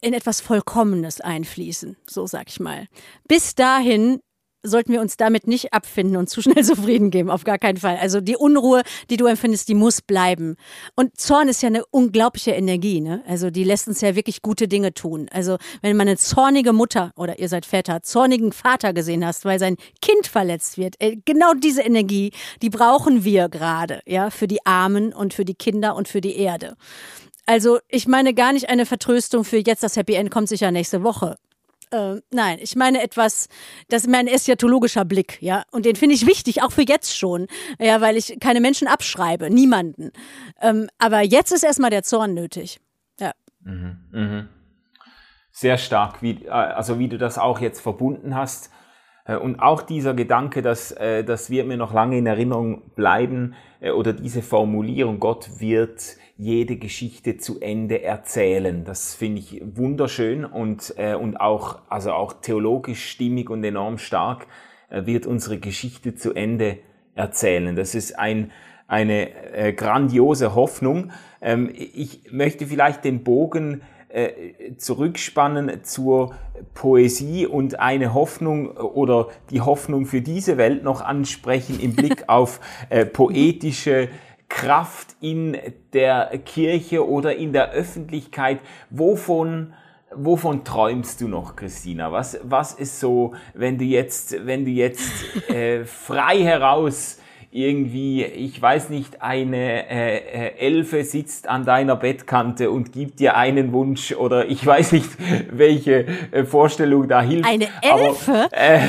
[0.00, 2.88] in etwas Vollkommenes einfließen, so sag ich mal.
[3.28, 4.18] Bis dahin
[4.66, 7.96] sollten wir uns damit nicht abfinden und zu schnell zufrieden geben, auf gar keinen Fall.
[7.96, 10.56] Also die Unruhe, die du empfindest, die muss bleiben.
[10.94, 13.22] Und Zorn ist ja eine unglaubliche Energie, ne?
[13.26, 15.28] Also die lässt uns ja wirklich gute Dinge tun.
[15.32, 19.58] Also wenn man eine zornige Mutter oder ihr seid Väter, zornigen Vater gesehen hast, weil
[19.58, 24.64] sein Kind verletzt wird, äh, genau diese Energie, die brauchen wir gerade, ja, für die
[24.66, 26.76] Armen und für die Kinder und für die Erde.
[27.46, 31.04] Also ich meine gar nicht eine Vertröstung für jetzt, das Happy End kommt sicher nächste
[31.04, 31.36] Woche.
[31.92, 33.48] Äh, nein, ich meine etwas,
[33.88, 35.62] das ist mein eschatologischer Blick, ja.
[35.70, 37.46] Und den finde ich wichtig, auch für jetzt schon.
[37.78, 40.10] Ja, weil ich keine Menschen abschreibe, niemanden.
[40.60, 42.80] Ähm, aber jetzt ist erstmal der Zorn nötig.
[43.20, 43.32] Ja.
[43.60, 44.48] Mhm, mh.
[45.52, 48.70] Sehr stark, wie, äh, also wie du das auch jetzt verbunden hast.
[49.24, 53.54] Äh, und auch dieser Gedanke, dass, äh, das wird mir noch lange in Erinnerung bleiben,
[53.94, 58.84] oder diese Formulierung, Gott wird jede Geschichte zu Ende erzählen.
[58.84, 64.46] Das finde ich wunderschön und, äh, und auch, also auch theologisch stimmig und enorm stark
[64.90, 66.78] äh, wird unsere Geschichte zu Ende
[67.14, 67.74] erzählen.
[67.74, 68.52] Das ist ein,
[68.86, 71.10] eine äh, grandiose Hoffnung.
[71.40, 76.34] Ähm, ich möchte vielleicht den Bogen äh, zurückspannen zur
[76.74, 82.60] Poesie und eine Hoffnung oder die Hoffnung für diese Welt noch ansprechen im Blick auf
[82.88, 84.08] äh, poetische
[84.48, 85.56] Kraft in
[85.92, 88.60] der Kirche oder in der Öffentlichkeit.
[88.90, 89.74] Wovon
[90.14, 92.12] wovon träumst du noch, Christina?
[92.12, 95.12] Was, was ist so, wenn du jetzt, wenn du jetzt
[95.50, 97.18] äh, frei heraus
[97.56, 103.34] irgendwie, ich weiß nicht, eine äh, äh, Elfe sitzt an deiner Bettkante und gibt dir
[103.34, 105.08] einen Wunsch oder ich weiß nicht,
[105.50, 107.48] welche äh, Vorstellung da hilft.
[107.48, 108.48] Eine Elfe?
[108.50, 108.80] Aber, äh,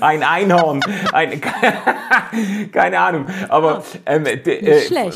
[0.00, 0.80] ein Einhorn,
[1.12, 1.40] ein,
[2.72, 3.26] keine Ahnung.
[3.48, 4.38] Aber ähm, äh,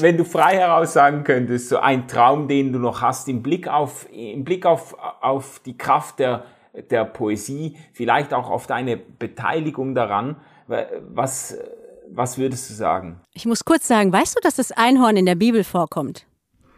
[0.00, 3.68] wenn du frei heraus sagen könntest, so ein Traum, den du noch hast im Blick
[3.68, 6.42] auf, im Blick auf, auf die Kraft der
[6.88, 10.36] der Poesie, vielleicht auch auf deine Beteiligung daran,
[11.08, 11.56] was,
[12.08, 13.20] was würdest du sagen?
[13.32, 16.26] Ich muss kurz sagen, weißt du, dass das Einhorn in der Bibel vorkommt?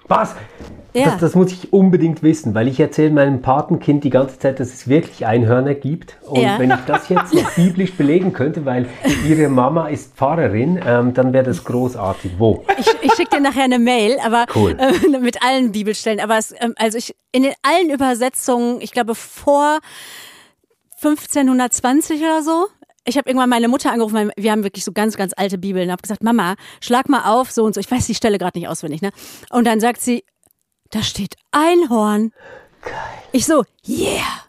[0.08, 0.34] Was?
[0.94, 1.06] Ja.
[1.06, 4.74] Das, das, muss ich unbedingt wissen, weil ich erzähle meinem Patenkind die ganze Zeit, dass
[4.74, 6.18] es wirklich Einhörner gibt.
[6.22, 6.58] Und ja.
[6.58, 8.86] wenn ich das jetzt noch biblisch belegen könnte, weil
[9.26, 12.32] ihre Mama ist Pfarrerin, ähm, dann wäre das großartig.
[12.36, 12.62] Wo?
[12.78, 14.76] Ich, ich schicke dir nachher eine Mail, aber cool.
[14.78, 16.20] äh, mit allen Bibelstellen.
[16.20, 19.78] Aber es, äh, also ich in den allen Übersetzungen, ich glaube vor
[21.02, 22.66] 1520 oder so,
[23.04, 25.90] ich habe irgendwann meine Mutter angerufen, weil wir haben wirklich so ganz, ganz alte Bibeln.
[25.90, 27.80] habe gesagt, Mama, schlag mal auf, so und so.
[27.80, 29.10] Ich weiß die Stelle gerade nicht auswendig, ne?
[29.50, 30.24] Und dann sagt sie,
[30.90, 32.32] da steht Einhorn.
[32.82, 32.92] Geil.
[33.32, 34.42] Ich so, yeah.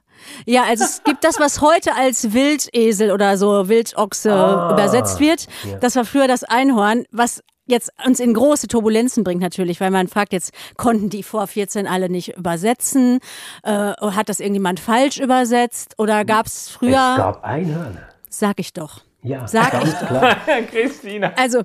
[0.46, 5.48] Ja, also es gibt das, was heute als Wildesel oder so Wildochse ah, übersetzt wird.
[5.64, 5.78] Ja.
[5.78, 10.08] Das war früher das Einhorn, was jetzt uns in große Turbulenzen bringt natürlich, weil man
[10.08, 13.20] fragt jetzt, konnten die vor 14 alle nicht übersetzen?
[13.64, 15.96] Äh, hat das irgendjemand falsch übersetzt?
[15.98, 17.12] Oder gab es früher...
[17.12, 18.13] Es gab Einhörner.
[18.34, 19.02] Sag ich doch.
[19.22, 20.36] Ja, Sag ganz ich klar.
[20.72, 21.34] Christina.
[21.36, 21.62] Also,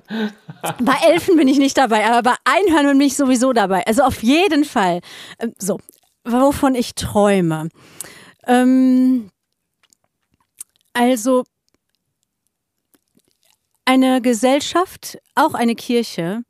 [0.79, 3.85] bei Elfen bin ich nicht dabei, aber bei Einhörnern bin ich sowieso dabei.
[3.87, 5.01] Also auf jeden Fall.
[5.39, 5.79] Ähm, so,
[6.23, 7.69] wovon ich träume.
[8.45, 9.31] Ähm,
[10.93, 11.43] also,
[13.85, 16.43] eine Gesellschaft, auch eine Kirche,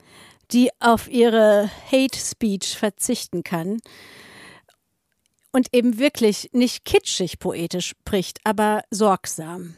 [0.51, 3.77] die auf ihre Hate Speech verzichten kann
[5.53, 9.77] und eben wirklich nicht kitschig poetisch spricht, aber sorgsam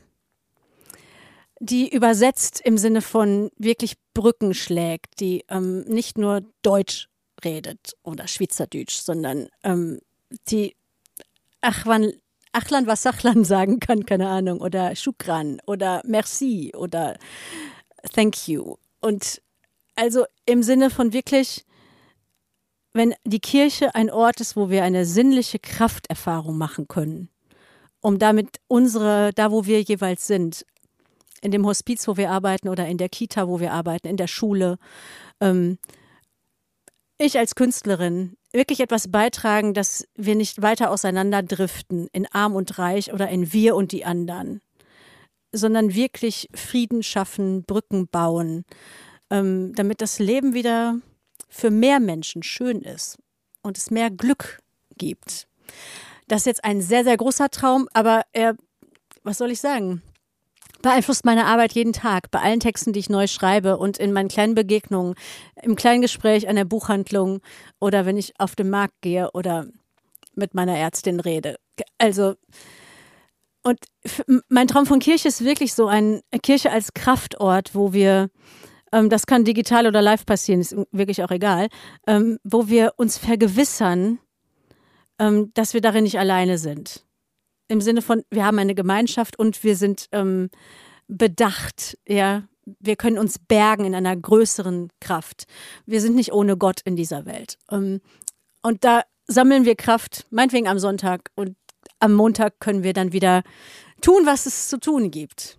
[1.64, 7.08] die übersetzt im Sinne von wirklich Brücken schlägt, die ähm, nicht nur Deutsch
[7.46, 10.00] redet oder Schweizerdeutsch, sondern ähm,
[10.50, 10.76] die
[11.62, 12.14] Achwan,
[12.52, 17.18] Achlan was Sachlan sagen kann, keine Ahnung, oder Shukran oder Merci oder
[18.12, 18.78] Thank you.
[19.00, 19.40] Und
[19.96, 21.64] also im Sinne von wirklich,
[22.94, 27.30] wenn die Kirche ein Ort ist, wo wir eine sinnliche Krafterfahrung machen können,
[28.00, 30.66] um damit unsere, da wo wir jeweils sind,
[31.42, 34.28] in dem Hospiz, wo wir arbeiten oder in der Kita, wo wir arbeiten, in der
[34.28, 34.78] Schule.
[35.40, 35.78] Ähm,
[37.18, 43.14] ich als Künstlerin wirklich etwas beitragen, dass wir nicht weiter auseinanderdriften in arm und reich
[43.14, 44.62] oder in wir und die anderen,
[45.52, 48.66] sondern wirklich Frieden schaffen, Brücken bauen,
[49.30, 51.00] ähm, damit das Leben wieder
[51.48, 53.18] für mehr Menschen schön ist
[53.62, 54.60] und es mehr Glück
[54.98, 55.48] gibt.
[56.28, 58.56] Das ist jetzt ein sehr, sehr großer Traum, aber er,
[59.24, 60.02] was soll ich sagen?
[60.82, 64.30] Beeinflusst meine Arbeit jeden Tag, bei allen Texten, die ich neu schreibe und in meinen
[64.30, 65.16] kleinen Begegnungen,
[65.62, 67.42] im kleinen Gespräch an der Buchhandlung
[67.80, 69.68] oder wenn ich auf den Markt gehe oder
[70.36, 71.58] mit meiner Ärztin rede.
[71.98, 72.36] Also,
[73.64, 73.80] und
[74.50, 78.30] mein Traum von Kirche ist wirklich so ein Kirche als Kraftort, wo wir,
[78.92, 81.68] ähm, das kann digital oder live passieren, ist wirklich auch egal,
[82.08, 84.20] ähm, wo wir uns vergewissern,
[85.20, 87.06] ähm, dass wir darin nicht alleine sind
[87.72, 90.50] im Sinne von, wir haben eine Gemeinschaft und wir sind ähm,
[91.08, 92.44] bedacht, ja.
[92.80, 95.46] Wir können uns bergen in einer größeren Kraft.
[95.88, 97.58] Wir sind nicht ohne Gott in dieser Welt.
[97.72, 98.02] Ähm,
[98.62, 101.56] und da sammeln wir Kraft, meinetwegen am Sonntag und
[102.00, 103.42] am Montag können wir dann wieder
[104.02, 105.58] tun, was es zu tun gibt.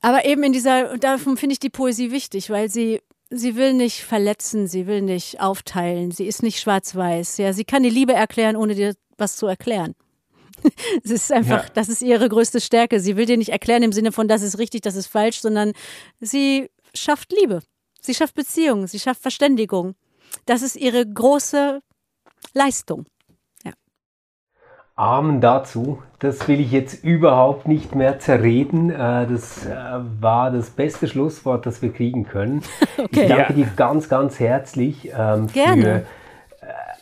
[0.00, 3.00] Aber eben in dieser, davon finde ich die Poesie wichtig, weil sie,
[3.30, 7.38] sie will nicht verletzen, sie will nicht aufteilen, sie ist nicht schwarz-weiß.
[7.38, 9.96] Ja, sie kann die Liebe erklären, ohne dir was zu erklären.
[11.04, 11.70] es ist einfach, ja.
[11.74, 13.00] das ist ihre größte Stärke.
[13.00, 15.72] Sie will dir nicht erklären im Sinne von, das ist richtig, das ist falsch, sondern
[16.20, 17.60] sie schafft Liebe.
[18.00, 19.94] Sie schafft Beziehungen, sie schafft Verständigung.
[20.46, 21.80] Das ist ihre große
[22.54, 23.06] Leistung.
[23.64, 23.72] Ja.
[24.94, 26.02] Amen dazu.
[26.18, 28.90] Das will ich jetzt überhaupt nicht mehr zerreden.
[28.90, 29.74] Äh, das äh,
[30.20, 32.62] war das beste Schlusswort, das wir kriegen können.
[32.98, 33.22] Okay.
[33.22, 36.04] Ich danke dir ganz, ganz herzlich ähm, Gerne.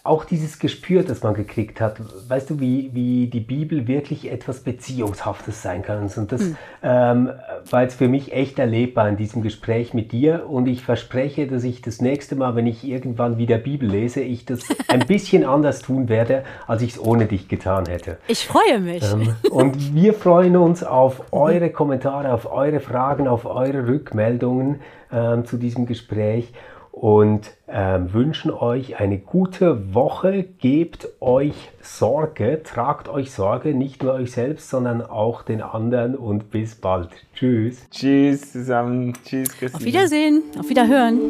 [0.06, 4.60] Auch dieses Gespür, das man gekriegt hat, weißt du, wie, wie die Bibel wirklich etwas
[4.60, 6.10] Beziehungshaftes sein kann.
[6.16, 6.56] Und das mhm.
[6.82, 7.30] ähm,
[7.70, 11.64] war jetzt für mich echt erlebbar in diesem Gespräch mit dir und ich verspreche, dass
[11.64, 15.80] ich das nächste Mal, wenn ich irgendwann wieder Bibel lese, ich das ein bisschen anders
[15.80, 18.18] tun werde, als ich es ohne dich getan hätte.
[18.28, 19.02] Ich freue mich.
[19.12, 24.80] Ähm, und wir freuen uns auf eure Kommentare, auf eure Fragen, auf eure Rückmeldungen
[25.12, 26.52] ähm, zu diesem Gespräch
[26.96, 30.44] und ähm, wünschen euch eine gute Woche.
[30.44, 36.50] Gebt euch Sorge, tragt euch Sorge, nicht nur euch selbst, sondern auch den anderen und
[36.50, 37.10] bis bald.
[37.34, 37.86] Tschüss.
[37.90, 39.12] Tschüss zusammen.
[39.26, 39.74] Tschüss, Christine.
[39.74, 40.42] Auf Wiedersehen.
[40.58, 41.20] Auf Wiederhören.